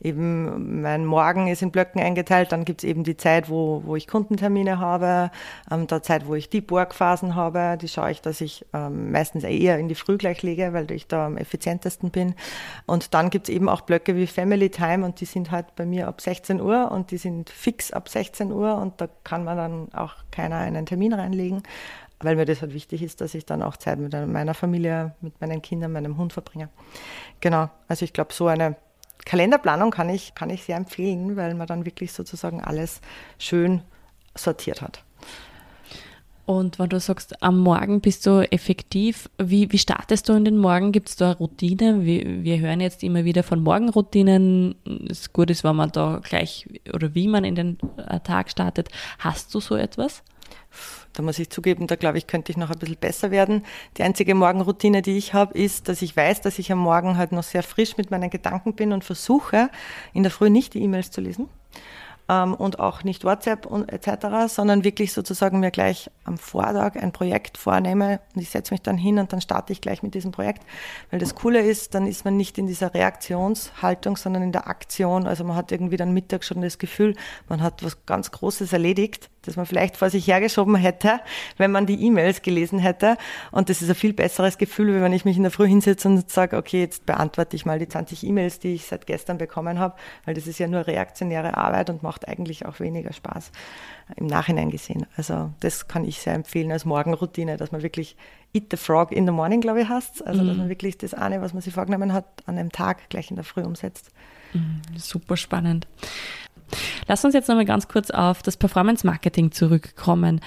eben 0.00 0.82
mein 0.82 1.04
Morgen 1.04 1.46
ist 1.46 1.62
in 1.62 1.70
Blöcken 1.70 2.00
eingeteilt, 2.00 2.50
dann 2.50 2.64
gibt 2.64 2.82
es 2.82 2.88
eben 2.88 3.04
die 3.04 3.16
Zeit, 3.16 3.48
wo, 3.48 3.82
wo 3.84 3.94
ich 3.94 4.08
Kundentermine 4.08 4.80
habe, 4.80 5.30
ähm, 5.70 5.86
der 5.86 6.02
Zeit, 6.02 6.26
wo 6.26 6.34
ich 6.34 6.50
Deep 6.50 6.72
Work 6.72 6.92
Phasen 6.92 7.36
habe, 7.36 7.78
die 7.80 7.88
schaue 7.88 8.10
ich, 8.10 8.20
dass 8.20 8.40
ich 8.40 8.66
ähm, 8.74 9.12
meistens 9.12 9.44
eher 9.44 9.78
in 9.78 9.88
die 9.88 9.94
Früh 9.94 10.18
gleich 10.18 10.42
lege, 10.42 10.72
weil 10.72 10.90
ich 10.90 11.06
da 11.06 11.26
am 11.26 11.36
effizientesten 11.36 12.10
bin. 12.10 12.34
Und 12.86 13.14
dann 13.14 13.30
gibt 13.30 13.48
es 13.48 13.54
eben 13.54 13.68
auch 13.68 13.82
Blöcke 13.82 14.16
wie 14.16 14.26
Family 14.26 14.70
Time 14.70 15.04
und 15.04 15.20
die 15.20 15.24
sind 15.24 15.52
halt 15.52 15.76
bei 15.76 15.86
mir 15.86 16.08
ab 16.08 16.20
16 16.20 16.60
Uhr 16.60 16.90
und 16.90 17.12
die 17.12 17.18
sind 17.18 17.48
fix 17.48 17.92
ab 17.92 18.08
16 18.08 18.50
Uhr 18.50 18.76
und 18.76 19.00
da 19.00 19.08
kann 19.22 19.44
man 19.44 19.56
dann 19.56 19.67
dann 19.68 19.92
auch 19.92 20.14
keiner 20.30 20.56
einen 20.56 20.86
Termin 20.86 21.12
reinlegen, 21.12 21.62
weil 22.20 22.36
mir 22.36 22.44
das 22.44 22.62
halt 22.62 22.74
wichtig 22.74 23.02
ist, 23.02 23.20
dass 23.20 23.34
ich 23.34 23.46
dann 23.46 23.62
auch 23.62 23.76
Zeit 23.76 23.98
mit 23.98 24.12
meiner 24.12 24.54
Familie, 24.54 25.14
mit 25.20 25.40
meinen 25.40 25.62
Kindern, 25.62 25.92
meinem 25.92 26.16
Hund 26.16 26.32
verbringe. 26.32 26.68
Genau, 27.40 27.70
also 27.86 28.04
ich 28.04 28.12
glaube, 28.12 28.32
so 28.32 28.48
eine 28.48 28.76
Kalenderplanung 29.24 29.90
kann 29.90 30.08
ich, 30.08 30.34
kann 30.34 30.50
ich 30.50 30.64
sehr 30.64 30.76
empfehlen, 30.76 31.36
weil 31.36 31.54
man 31.54 31.66
dann 31.66 31.84
wirklich 31.84 32.12
sozusagen 32.12 32.62
alles 32.62 33.00
schön 33.38 33.82
sortiert 34.34 34.82
hat. 34.82 35.04
Und 36.48 36.78
wenn 36.78 36.88
du 36.88 36.98
sagst, 36.98 37.42
am 37.42 37.58
Morgen 37.58 38.00
bist 38.00 38.24
du 38.24 38.40
effektiv, 38.50 39.28
wie, 39.36 39.70
wie 39.70 39.76
startest 39.76 40.30
du 40.30 40.32
in 40.32 40.46
den 40.46 40.56
Morgen? 40.56 40.92
Gibt 40.92 41.10
es 41.10 41.16
da 41.16 41.32
Routine? 41.32 42.06
Wir, 42.06 42.42
wir 42.42 42.58
hören 42.58 42.80
jetzt 42.80 43.02
immer 43.02 43.26
wieder 43.26 43.42
von 43.42 43.62
Morgenroutinen. 43.62 44.74
Es 45.10 45.30
gut 45.34 45.50
ist, 45.50 45.62
wenn 45.62 45.76
man 45.76 45.92
da 45.92 46.22
gleich 46.24 46.66
oder 46.94 47.14
wie 47.14 47.28
man 47.28 47.44
in 47.44 47.54
den 47.54 47.78
äh, 47.98 48.20
Tag 48.20 48.48
startet. 48.48 48.88
Hast 49.18 49.54
du 49.54 49.60
so 49.60 49.76
etwas? 49.76 50.22
da 51.12 51.22
muss 51.22 51.38
ich 51.38 51.50
zugeben, 51.50 51.86
da 51.86 51.96
glaube 51.96 52.16
ich, 52.16 52.26
könnte 52.26 52.52
ich 52.52 52.56
noch 52.56 52.70
ein 52.70 52.78
bisschen 52.78 52.96
besser 52.96 53.30
werden. 53.30 53.64
Die 53.98 54.02
einzige 54.02 54.34
Morgenroutine, 54.34 55.02
die 55.02 55.18
ich 55.18 55.34
habe, 55.34 55.52
ist, 55.58 55.88
dass 55.88 56.00
ich 56.00 56.16
weiß, 56.16 56.40
dass 56.40 56.58
ich 56.58 56.72
am 56.72 56.78
Morgen 56.78 57.18
halt 57.18 57.32
noch 57.32 57.42
sehr 57.42 57.62
frisch 57.62 57.98
mit 57.98 58.10
meinen 58.10 58.30
Gedanken 58.30 58.74
bin 58.74 58.92
und 58.92 59.04
versuche, 59.04 59.68
in 60.14 60.22
der 60.22 60.32
Früh 60.32 60.48
nicht 60.48 60.72
die 60.72 60.82
E-Mails 60.82 61.10
zu 61.10 61.20
lesen 61.20 61.48
ähm, 62.28 62.54
und 62.54 62.78
auch 62.80 63.04
nicht 63.04 63.24
WhatsApp 63.24 63.66
und 63.66 63.90
etc., 63.90 64.52
sondern 64.52 64.84
wirklich 64.84 65.12
sozusagen 65.12 65.60
mir 65.60 65.70
gleich 65.70 66.10
am 66.24 66.38
Vortag 66.38 66.96
ein 66.96 67.12
Projekt 67.12 67.58
vornehme 67.58 68.20
und 68.34 68.42
ich 68.42 68.50
setze 68.50 68.74
mich 68.74 68.82
dann 68.82 68.98
hin 68.98 69.18
und 69.18 69.32
dann 69.32 69.40
starte 69.40 69.72
ich 69.72 69.80
gleich 69.80 70.02
mit 70.02 70.14
diesem 70.14 70.32
Projekt. 70.32 70.62
Weil 71.10 71.20
das 71.20 71.34
Coole 71.34 71.60
ist, 71.60 71.94
dann 71.94 72.06
ist 72.06 72.24
man 72.24 72.36
nicht 72.36 72.58
in 72.58 72.66
dieser 72.66 72.94
Reaktionshaltung, 72.94 74.16
sondern 74.16 74.42
in 74.42 74.52
der 74.52 74.68
Aktion. 74.68 75.26
Also 75.26 75.44
man 75.44 75.56
hat 75.56 75.72
irgendwie 75.72 75.96
dann 75.96 76.12
Mittag 76.12 76.44
schon 76.44 76.60
das 76.60 76.78
Gefühl, 76.78 77.14
man 77.48 77.62
hat 77.62 77.82
was 77.82 78.04
ganz 78.06 78.30
Großes 78.30 78.72
erledigt 78.72 79.30
das 79.48 79.56
man 79.56 79.66
vielleicht 79.66 79.96
vor 79.96 80.10
sich 80.10 80.26
hergeschoben 80.26 80.76
hätte, 80.76 81.20
wenn 81.56 81.72
man 81.72 81.86
die 81.86 82.00
E-Mails 82.04 82.42
gelesen 82.42 82.78
hätte. 82.78 83.16
Und 83.50 83.68
das 83.68 83.82
ist 83.82 83.88
ein 83.88 83.94
viel 83.94 84.12
besseres 84.12 84.58
Gefühl, 84.58 85.00
wenn 85.02 85.12
ich 85.12 85.24
mich 85.24 85.36
in 85.36 85.42
der 85.42 85.52
Früh 85.52 85.66
hinsetze 85.66 86.08
und 86.08 86.30
sage, 86.30 86.56
okay, 86.56 86.80
jetzt 86.80 87.06
beantworte 87.06 87.56
ich 87.56 87.66
mal 87.66 87.78
die 87.78 87.88
20 87.88 88.24
E-Mails, 88.24 88.60
die 88.60 88.74
ich 88.74 88.86
seit 88.86 89.06
gestern 89.06 89.38
bekommen 89.38 89.78
habe, 89.78 89.96
weil 90.24 90.34
das 90.34 90.46
ist 90.46 90.58
ja 90.58 90.68
nur 90.68 90.86
reaktionäre 90.86 91.56
Arbeit 91.56 91.90
und 91.90 92.02
macht 92.02 92.28
eigentlich 92.28 92.66
auch 92.66 92.80
weniger 92.80 93.12
Spaß 93.12 93.50
im 94.16 94.26
Nachhinein 94.26 94.70
gesehen. 94.70 95.06
Also 95.16 95.50
das 95.60 95.88
kann 95.88 96.04
ich 96.04 96.20
sehr 96.20 96.34
empfehlen 96.34 96.72
als 96.72 96.84
Morgenroutine, 96.84 97.56
dass 97.56 97.72
man 97.72 97.82
wirklich 97.82 98.16
Eat 98.54 98.66
the 98.70 98.76
Frog 98.76 99.12
in 99.12 99.26
the 99.26 99.32
Morning, 99.32 99.60
glaube 99.60 99.82
ich, 99.82 99.88
heißt 99.88 100.26
Also, 100.26 100.44
dass 100.44 100.52
mhm. 100.52 100.58
man 100.58 100.68
wirklich 100.68 100.96
das 100.98 101.14
eine, 101.14 101.40
was 101.40 101.52
man 101.52 101.62
sich 101.62 101.74
vorgenommen 101.74 102.12
hat, 102.12 102.24
an 102.46 102.58
einem 102.58 102.72
Tag 102.72 103.10
gleich 103.10 103.30
in 103.30 103.36
der 103.36 103.44
Früh 103.44 103.62
umsetzt. 103.62 104.10
Mhm, 104.54 104.80
super 104.96 105.36
spannend. 105.36 105.86
Lass 107.06 107.24
uns 107.24 107.34
jetzt 107.34 107.48
nochmal 107.48 107.64
ganz 107.64 107.88
kurz 107.88 108.10
auf 108.10 108.42
das 108.42 108.56
Performance 108.56 109.06
Marketing 109.06 109.52
zurückkommen. 109.52 110.40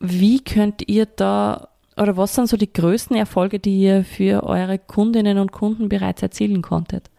Wie 0.00 0.42
könnt 0.42 0.88
ihr 0.88 1.06
da 1.06 1.68
oder 1.96 2.16
was 2.16 2.34
sind 2.34 2.48
so 2.48 2.56
die 2.56 2.72
größten 2.72 3.16
Erfolge, 3.16 3.60
die 3.60 3.80
ihr 3.80 4.04
für 4.04 4.42
eure 4.42 4.78
Kundinnen 4.78 5.38
und 5.38 5.52
Kunden 5.52 5.88
bereits 5.88 6.22
erzielen 6.22 6.62
konntet? 6.62 7.10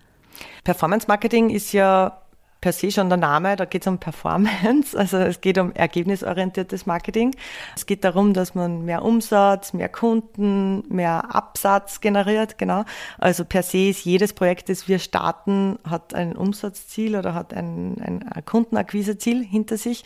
Performance 0.64 1.08
Marketing 1.08 1.50
ist 1.50 1.72
ja 1.72 2.22
per 2.66 2.74
se 2.74 2.90
schon 2.90 3.10
der 3.10 3.20
Name, 3.20 3.56
da 3.56 3.66
geht 3.66 3.84
es 3.84 3.88
um 3.88 4.00
Performance, 4.00 4.98
also 4.98 5.18
es 5.18 5.40
geht 5.40 5.60
um 5.60 5.72
ergebnisorientiertes 5.74 6.88
Marketing. 6.88 7.36
Es 7.76 7.86
geht 7.86 8.04
darum, 8.04 8.34
dass 8.34 8.56
man 8.56 8.86
mehr 8.86 9.04
Umsatz, 9.04 9.74
mehr 9.74 9.88
Kunden, 9.88 10.84
mehr 10.90 11.36
Absatz 11.36 12.02
generiert, 12.02 12.58
genau. 12.58 12.84
Also 13.20 13.46
per 13.46 13.62
se 13.62 13.90
ist 13.90 14.04
jedes 14.04 14.34
Projekt, 14.34 14.70
das 14.70 14.88
wir 14.88 14.98
starten, 14.98 15.78
hat 15.88 16.16
ein 16.16 16.36
Umsatzziel 16.36 17.16
oder 17.16 17.36
hat 17.36 17.54
ein, 17.54 18.02
ein 18.02 18.44
Kundenakquiseziel 18.46 19.46
hinter 19.46 19.78
sich 19.78 20.04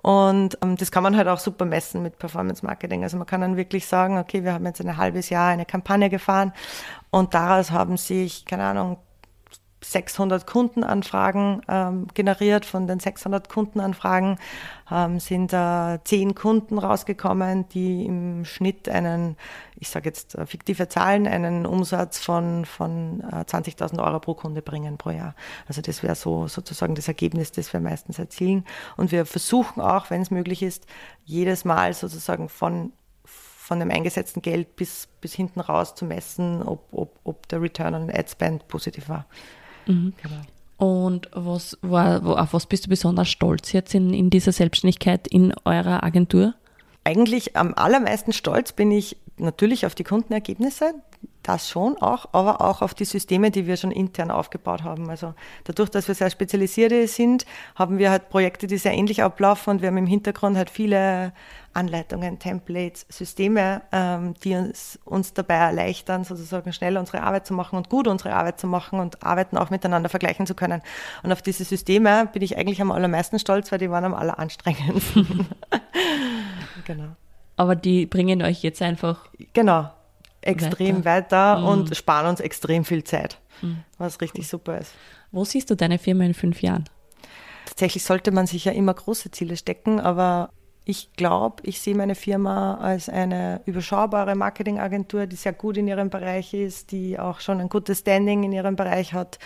und 0.00 0.56
ähm, 0.62 0.76
das 0.76 0.90
kann 0.90 1.02
man 1.02 1.14
halt 1.14 1.28
auch 1.28 1.40
super 1.40 1.66
messen 1.66 2.02
mit 2.02 2.18
Performance 2.18 2.64
Marketing. 2.64 3.02
Also 3.02 3.18
man 3.18 3.26
kann 3.26 3.42
dann 3.42 3.58
wirklich 3.58 3.86
sagen, 3.86 4.16
okay, 4.16 4.44
wir 4.44 4.54
haben 4.54 4.64
jetzt 4.64 4.80
ein 4.80 4.96
halbes 4.96 5.28
Jahr 5.28 5.50
eine 5.50 5.66
Kampagne 5.66 6.08
gefahren 6.08 6.54
und 7.10 7.34
daraus 7.34 7.70
haben 7.70 7.98
sich, 7.98 8.46
keine 8.46 8.64
Ahnung, 8.64 8.96
600 9.80 10.46
Kundenanfragen 10.46 11.62
ähm, 11.68 12.06
generiert. 12.14 12.64
Von 12.64 12.86
den 12.86 12.98
600 12.98 13.48
Kundenanfragen 13.48 14.38
ähm, 14.90 15.20
sind 15.20 15.52
äh, 15.52 15.98
10 16.02 16.34
Kunden 16.34 16.78
rausgekommen, 16.78 17.68
die 17.68 18.04
im 18.04 18.44
Schnitt 18.44 18.88
einen, 18.88 19.36
ich 19.76 19.88
sage 19.88 20.08
jetzt 20.08 20.34
äh, 20.34 20.46
fiktive 20.46 20.88
Zahlen, 20.88 21.26
einen 21.26 21.64
Umsatz 21.64 22.18
von, 22.18 22.64
von 22.64 23.20
äh, 23.20 23.44
20.000 23.44 24.02
Euro 24.04 24.18
pro 24.18 24.34
Kunde 24.34 24.62
bringen 24.62 24.98
pro 24.98 25.10
Jahr. 25.10 25.34
Also 25.68 25.80
das 25.80 26.02
wäre 26.02 26.16
so 26.16 26.48
sozusagen 26.48 26.94
das 26.94 27.08
Ergebnis, 27.08 27.52
das 27.52 27.72
wir 27.72 27.80
meistens 27.80 28.18
erzielen. 28.18 28.64
Und 28.96 29.12
wir 29.12 29.26
versuchen 29.26 29.80
auch, 29.80 30.10
wenn 30.10 30.22
es 30.22 30.30
möglich 30.30 30.62
ist, 30.62 30.86
jedes 31.24 31.64
Mal 31.64 31.94
sozusagen 31.94 32.48
von 32.48 32.92
von 33.68 33.80
dem 33.80 33.90
eingesetzten 33.90 34.40
Geld 34.40 34.76
bis, 34.76 35.08
bis 35.20 35.34
hinten 35.34 35.60
raus 35.60 35.94
zu 35.94 36.06
messen, 36.06 36.62
ob, 36.62 36.88
ob, 36.90 37.18
ob 37.24 37.46
der 37.48 37.60
Return 37.60 37.94
on 37.94 38.10
Ad 38.10 38.30
Spend 38.30 38.66
positiv 38.66 39.10
war. 39.10 39.26
Mhm. 39.88 40.12
Und 40.76 41.28
was 41.32 41.76
war, 41.82 42.24
auf 42.40 42.52
was 42.52 42.66
bist 42.66 42.86
du 42.86 42.90
besonders 42.90 43.28
stolz 43.28 43.72
jetzt 43.72 43.94
in, 43.94 44.14
in 44.14 44.30
dieser 44.30 44.52
Selbstständigkeit 44.52 45.26
in 45.26 45.52
eurer 45.64 46.04
Agentur? 46.04 46.54
Eigentlich 47.02 47.56
am 47.56 47.74
allermeisten 47.74 48.32
stolz 48.32 48.72
bin 48.72 48.92
ich 48.92 49.16
natürlich 49.38 49.86
auf 49.86 49.96
die 49.96 50.04
Kundenergebnisse, 50.04 50.94
das 51.48 51.68
schon 51.68 51.96
auch, 51.98 52.26
aber 52.32 52.60
auch 52.60 52.82
auf 52.82 52.92
die 52.92 53.06
Systeme, 53.06 53.50
die 53.50 53.66
wir 53.66 53.78
schon 53.78 53.90
intern 53.90 54.30
aufgebaut 54.30 54.82
haben. 54.82 55.08
Also 55.08 55.34
dadurch, 55.64 55.88
dass 55.88 56.06
wir 56.06 56.14
sehr 56.14 56.30
spezialisiert 56.30 57.08
sind, 57.08 57.46
haben 57.74 57.98
wir 57.98 58.10
halt 58.10 58.28
Projekte, 58.28 58.66
die 58.66 58.76
sehr 58.76 58.92
ähnlich 58.92 59.22
ablaufen 59.22 59.70
und 59.70 59.80
wir 59.80 59.88
haben 59.88 59.96
im 59.96 60.06
Hintergrund 60.06 60.58
halt 60.58 60.68
viele 60.68 61.32
Anleitungen, 61.72 62.38
Templates, 62.38 63.06
Systeme, 63.08 63.82
ähm, 63.92 64.34
die 64.44 64.56
uns, 64.56 64.98
uns 65.04 65.32
dabei 65.32 65.54
erleichtern, 65.54 66.24
sozusagen 66.24 66.72
schnell 66.72 66.98
unsere 66.98 67.22
Arbeit 67.22 67.46
zu 67.46 67.54
machen 67.54 67.76
und 67.76 67.88
gut 67.88 68.08
unsere 68.08 68.34
Arbeit 68.34 68.60
zu 68.60 68.66
machen 68.66 69.00
und 69.00 69.22
Arbeiten 69.22 69.56
auch 69.56 69.70
miteinander 69.70 70.10
vergleichen 70.10 70.46
zu 70.46 70.54
können. 70.54 70.82
Und 71.22 71.32
auf 71.32 71.40
diese 71.40 71.64
Systeme 71.64 72.28
bin 72.32 72.42
ich 72.42 72.58
eigentlich 72.58 72.82
am 72.82 72.90
allermeisten 72.90 73.38
stolz, 73.38 73.72
weil 73.72 73.78
die 73.78 73.90
waren 73.90 74.04
am 74.04 74.14
alleranstrengendsten. 74.14 75.46
genau. 76.84 77.08
Aber 77.56 77.74
die 77.74 78.06
bringen 78.06 78.42
euch 78.42 78.62
jetzt 78.62 78.82
einfach. 78.82 79.26
Genau 79.54 79.90
extrem 80.42 81.04
weiter, 81.04 81.56
weiter 81.56 81.58
mhm. 81.58 81.66
und 81.66 81.96
sparen 81.96 82.26
uns 82.26 82.40
extrem 82.40 82.84
viel 82.84 83.04
Zeit, 83.04 83.38
mhm. 83.62 83.78
was 83.98 84.20
richtig 84.20 84.44
cool. 84.44 84.48
super 84.48 84.78
ist. 84.78 84.92
Wo 85.30 85.44
siehst 85.44 85.70
du 85.70 85.74
deine 85.74 85.98
Firma 85.98 86.24
in 86.24 86.34
fünf 86.34 86.62
Jahren? 86.62 86.84
Tatsächlich 87.66 88.02
sollte 88.04 88.30
man 88.30 88.46
sich 88.46 88.64
ja 88.64 88.72
immer 88.72 88.94
große 88.94 89.30
Ziele 89.30 89.56
stecken, 89.56 90.00
aber 90.00 90.50
ich 90.88 91.12
glaube, 91.12 91.62
ich 91.64 91.82
sehe 91.82 91.94
meine 91.94 92.14
Firma 92.14 92.76
als 92.76 93.10
eine 93.10 93.60
überschaubare 93.66 94.34
Marketingagentur, 94.34 95.26
die 95.26 95.36
sehr 95.36 95.52
gut 95.52 95.76
in 95.76 95.86
ihrem 95.86 96.08
Bereich 96.08 96.54
ist, 96.54 96.92
die 96.92 97.18
auch 97.18 97.40
schon 97.40 97.60
ein 97.60 97.68
gutes 97.68 97.98
Standing 97.98 98.44
in 98.44 98.52
ihrem 98.52 98.74
Bereich 98.74 99.12
hat, 99.12 99.38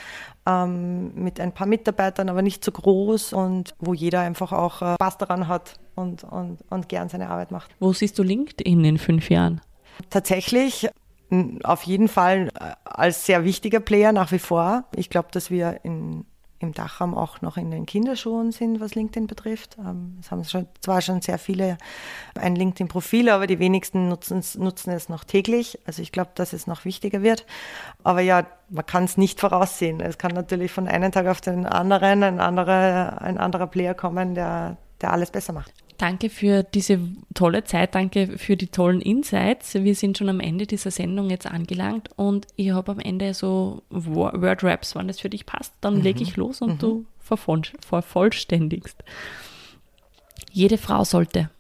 ähm, 0.47 1.13
mit 1.17 1.41
ein 1.41 1.51
paar 1.51 1.67
Mitarbeitern, 1.67 2.29
aber 2.29 2.43
nicht 2.43 2.63
zu 2.63 2.71
so 2.71 2.81
groß 2.81 3.33
und 3.33 3.75
wo 3.81 3.93
jeder 3.93 4.21
einfach 4.21 4.53
auch 4.53 4.83
äh, 4.83 4.95
Spaß 4.95 5.19
daran 5.19 5.49
hat 5.49 5.81
und, 5.97 6.23
und, 6.23 6.59
und 6.71 6.89
gern 6.89 7.09
seine 7.09 7.29
Arbeit 7.29 7.51
macht. 7.51 7.75
Wo 7.81 7.93
siehst 7.93 8.21
du 8.21 8.23
LinkedIn 8.23 8.85
in 8.85 8.99
fünf 8.99 9.29
Jahren? 9.29 9.61
Tatsächlich 10.11 10.89
auf 11.65 11.83
jeden 11.85 12.09
Fall 12.09 12.49
äh, 12.61 12.75
als 12.85 13.27
sehr 13.27 13.45
wichtiger 13.45 13.81
Player 13.81 14.13
nach 14.13 14.33
wie 14.33 14.39
vor. 14.39 14.85
Ich 14.95 15.09
glaube, 15.09 15.29
dass 15.33 15.51
wir 15.51 15.81
in, 15.83 16.27
im 16.59 16.73
Dachraum 16.73 17.15
auch 17.15 17.41
noch 17.41 17.57
in 17.57 17.71
den 17.71 17.87
Kinderschuhen 17.87 18.53
sind, 18.53 18.81
was 18.81 18.95
LinkedIn 18.95 19.27
betrifft. 19.27 19.79
Ähm, 19.79 20.19
es 20.21 20.31
haben 20.31 20.45
schon, 20.45 20.67
zwar 20.81 21.01
schon 21.01 21.23
sehr 21.23 21.39
viele 21.39 21.79
ein 22.35 22.55
LinkedIn-Profil, 22.55 23.31
aber 23.31 23.47
die 23.47 23.59
wenigsten 23.59 24.09
nutzen, 24.09 24.43
nutzen 24.59 24.91
es 24.91 25.09
noch 25.09 25.25
täglich. 25.25 25.79
Also 25.87 26.03
ich 26.03 26.13
glaube, 26.13 26.31
dass 26.35 26.53
es 26.53 26.67
noch 26.67 26.85
wichtiger 26.85 27.23
wird. 27.23 27.47
Aber 28.03 28.21
ja, 28.21 28.47
man 28.69 28.85
kann 28.85 29.05
es 29.05 29.17
nicht 29.17 29.41
voraussehen. 29.41 30.01
Es 30.01 30.19
kann 30.19 30.33
natürlich 30.33 30.71
von 30.71 30.87
einem 30.87 31.13
Tag 31.13 31.27
auf 31.29 31.41
den 31.41 31.65
anderen 31.65 32.23
ein 32.23 32.41
anderer, 32.41 33.23
ein 33.23 33.39
anderer 33.39 33.69
Player 33.69 33.95
kommen, 33.95 34.35
der, 34.35 34.77
der 35.01 35.13
alles 35.13 35.31
besser 35.31 35.55
macht. 35.55 35.73
Danke 36.03 36.31
für 36.31 36.65
diese 36.65 36.99
tolle 37.33 37.63
Zeit, 37.63 37.95
danke 37.95 38.37
für 38.37 38.57
die 38.57 38.67
tollen 38.67 39.01
Insights. 39.01 39.75
Wir 39.75 39.95
sind 39.95 40.19
schon 40.19 40.29
am 40.29 40.41
Ende 40.41 40.67
dieser 40.67 40.91
Sendung 40.91 41.31
jetzt 41.31 41.47
angelangt 41.47 42.09
und 42.17 42.49
ich 42.57 42.73
habe 42.73 42.91
am 42.91 42.99
Ende 42.99 43.35
so 43.35 43.85
Word-Raps, 43.89 44.97
wann 44.97 45.07
das 45.07 45.21
für 45.21 45.31
dich 45.31 45.47
passt, 45.47 45.73
dann 45.81 45.99
mhm. 45.99 46.01
lege 46.01 46.25
ich 46.25 46.35
los 46.35 46.61
und 46.61 46.73
mhm. 46.73 46.79
du 46.79 47.05
vervollständigst. 47.21 49.05
Jede 50.51 50.77
Frau 50.77 51.05
sollte 51.05 51.51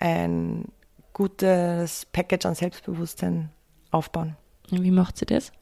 ein 0.00 0.64
gutes 1.12 2.04
Package 2.10 2.46
an 2.46 2.56
Selbstbewusstsein 2.56 3.50
aufbauen. 3.92 4.36
Wie 4.70 4.90
macht 4.90 5.18
sie 5.18 5.26
das? 5.26 5.52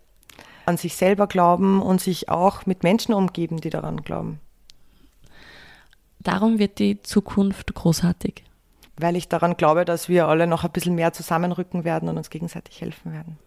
An 0.64 0.78
sich 0.78 0.96
selber 0.96 1.26
glauben 1.26 1.82
und 1.82 2.00
sich 2.00 2.30
auch 2.30 2.64
mit 2.64 2.82
Menschen 2.82 3.12
umgeben, 3.12 3.60
die 3.60 3.68
daran 3.68 3.98
glauben. 3.98 4.40
Darum 6.26 6.58
wird 6.58 6.80
die 6.80 7.00
Zukunft 7.02 7.72
großartig. 7.72 8.42
Weil 8.96 9.14
ich 9.14 9.28
daran 9.28 9.56
glaube, 9.56 9.84
dass 9.84 10.08
wir 10.08 10.26
alle 10.26 10.48
noch 10.48 10.64
ein 10.64 10.72
bisschen 10.72 10.96
mehr 10.96 11.12
zusammenrücken 11.12 11.84
werden 11.84 12.08
und 12.08 12.16
uns 12.16 12.30
gegenseitig 12.30 12.80
helfen 12.80 13.12
werden. 13.12 13.38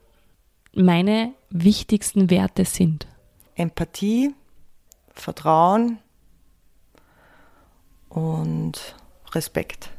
Meine 0.74 1.34
wichtigsten 1.50 2.30
Werte 2.30 2.64
sind 2.64 3.06
Empathie, 3.56 4.34
Vertrauen 5.14 5.98
und 8.08 8.96
Respekt. 9.34 9.90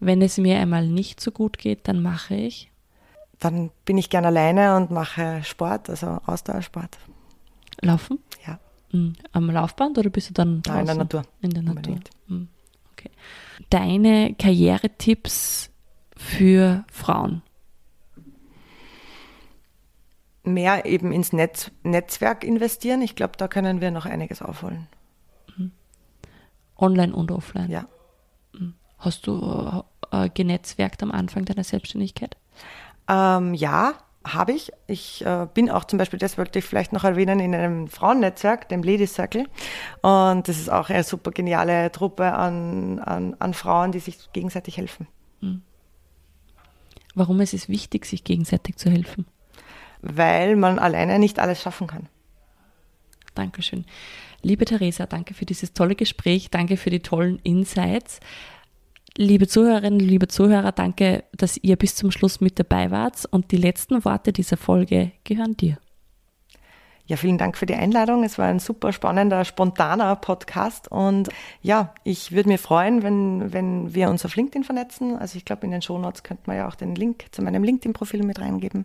Wenn 0.00 0.20
es 0.20 0.36
mir 0.36 0.58
einmal 0.58 0.88
nicht 0.88 1.20
so 1.20 1.30
gut 1.30 1.58
geht, 1.58 1.86
dann 1.86 2.02
mache 2.02 2.34
ich. 2.34 2.72
Dann 3.38 3.70
bin 3.84 3.98
ich 3.98 4.10
gern 4.10 4.24
alleine 4.24 4.74
und 4.76 4.90
mache 4.90 5.44
Sport, 5.44 5.90
also 5.90 6.18
Ausdauersport. 6.26 6.98
Laufen? 7.82 8.18
Ja. 8.44 8.58
Mhm. 8.92 9.14
Am 9.32 9.50
Laufband 9.50 9.98
oder 9.98 10.10
bist 10.10 10.30
du 10.30 10.34
dann 10.34 10.62
draußen? 10.62 10.78
Nein, 10.78 10.80
in 10.80 10.86
der 10.86 10.94
Natur. 10.96 11.22
In 11.40 11.50
der 11.50 11.62
Natur. 11.62 12.00
Mhm. 12.26 12.48
Okay. 12.92 13.10
Deine 13.70 14.34
Karrieretipps 14.34 15.70
für 16.16 16.84
Frauen? 16.90 17.42
Mehr 20.42 20.86
eben 20.86 21.12
ins 21.12 21.32
Netz, 21.32 21.70
Netzwerk 21.82 22.42
investieren. 22.42 23.02
Ich 23.02 23.14
glaube, 23.14 23.34
da 23.36 23.48
können 23.48 23.80
wir 23.80 23.90
noch 23.90 24.06
einiges 24.06 24.40
aufholen. 24.40 24.86
Mhm. 25.56 25.72
Online 26.76 27.14
und 27.14 27.30
offline? 27.30 27.70
Ja. 27.70 27.86
Mhm. 28.52 28.74
Hast 28.98 29.26
du 29.26 29.84
äh, 30.10 30.30
genetzwerkt 30.30 31.02
am 31.02 31.10
Anfang 31.10 31.44
deiner 31.44 31.64
Selbstständigkeit? 31.64 32.36
Ähm, 33.08 33.54
ja, 33.54 33.94
habe 34.26 34.52
ich. 34.52 34.72
Ich 34.86 35.24
äh, 35.24 35.46
bin 35.52 35.70
auch 35.70 35.84
zum 35.84 35.98
Beispiel, 35.98 36.18
das 36.18 36.38
wollte 36.38 36.58
ich 36.58 36.64
vielleicht 36.64 36.92
noch 36.92 37.04
erwähnen, 37.04 37.40
in 37.40 37.54
einem 37.54 37.88
Frauennetzwerk, 37.88 38.68
dem 38.68 38.82
Ladies 38.82 39.14
Circle. 39.14 39.46
Und 40.02 40.48
das 40.48 40.58
ist 40.58 40.70
auch 40.70 40.90
eine 40.90 41.02
super 41.04 41.30
geniale 41.30 41.90
Truppe 41.92 42.32
an, 42.32 42.98
an, 42.98 43.36
an 43.38 43.54
Frauen, 43.54 43.92
die 43.92 44.00
sich 44.00 44.32
gegenseitig 44.32 44.76
helfen. 44.76 45.06
Mhm. 45.40 45.62
Warum 47.14 47.40
ist 47.40 47.54
es 47.54 47.68
wichtig, 47.68 48.06
sich 48.06 48.24
gegenseitig 48.24 48.76
zu 48.76 48.90
helfen? 48.90 49.26
Weil 50.02 50.56
man 50.56 50.78
alleine 50.78 51.18
nicht 51.18 51.38
alles 51.38 51.60
schaffen 51.60 51.86
kann. 51.86 52.08
Dankeschön. 53.34 53.84
Liebe 54.42 54.64
Theresa, 54.64 55.06
danke 55.06 55.34
für 55.34 55.44
dieses 55.44 55.72
tolle 55.72 55.96
Gespräch, 55.96 56.50
danke 56.50 56.76
für 56.76 56.90
die 56.90 57.00
tollen 57.00 57.40
Insights. 57.42 58.20
Liebe 59.20 59.48
Zuhörerinnen, 59.48 59.98
liebe 59.98 60.28
Zuhörer, 60.28 60.70
danke, 60.70 61.24
dass 61.32 61.56
ihr 61.56 61.74
bis 61.74 61.96
zum 61.96 62.12
Schluss 62.12 62.40
mit 62.40 62.60
dabei 62.60 62.92
wart 62.92 63.24
und 63.28 63.50
die 63.50 63.56
letzten 63.56 64.04
Worte 64.04 64.32
dieser 64.32 64.56
Folge 64.56 65.10
gehören 65.24 65.56
dir. 65.56 65.76
Ja, 67.06 67.16
vielen 67.16 67.36
Dank 67.36 67.56
für 67.56 67.66
die 67.66 67.74
Einladung. 67.74 68.22
Es 68.22 68.38
war 68.38 68.46
ein 68.46 68.60
super 68.60 68.92
spannender, 68.92 69.44
spontaner 69.44 70.14
Podcast. 70.14 70.86
Und 70.86 71.30
ja, 71.62 71.92
ich 72.04 72.30
würde 72.30 72.48
mir 72.48 72.58
freuen, 72.58 73.02
wenn, 73.02 73.52
wenn 73.52 73.92
wir 73.92 74.08
uns 74.08 74.24
auf 74.24 74.36
LinkedIn 74.36 74.62
vernetzen. 74.62 75.16
Also 75.16 75.36
ich 75.36 75.44
glaube, 75.44 75.66
in 75.66 75.72
den 75.72 75.82
Shownotes 75.82 76.22
könnte 76.22 76.44
man 76.46 76.56
ja 76.56 76.68
auch 76.68 76.76
den 76.76 76.94
Link 76.94 77.24
zu 77.32 77.42
meinem 77.42 77.64
LinkedIn-Profil 77.64 78.22
mit 78.22 78.40
reingeben. 78.40 78.84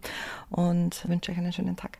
Und 0.50 1.08
wünsche 1.08 1.32
euch 1.32 1.38
einen 1.38 1.54
schönen 1.54 1.76
Tag. 1.76 2.00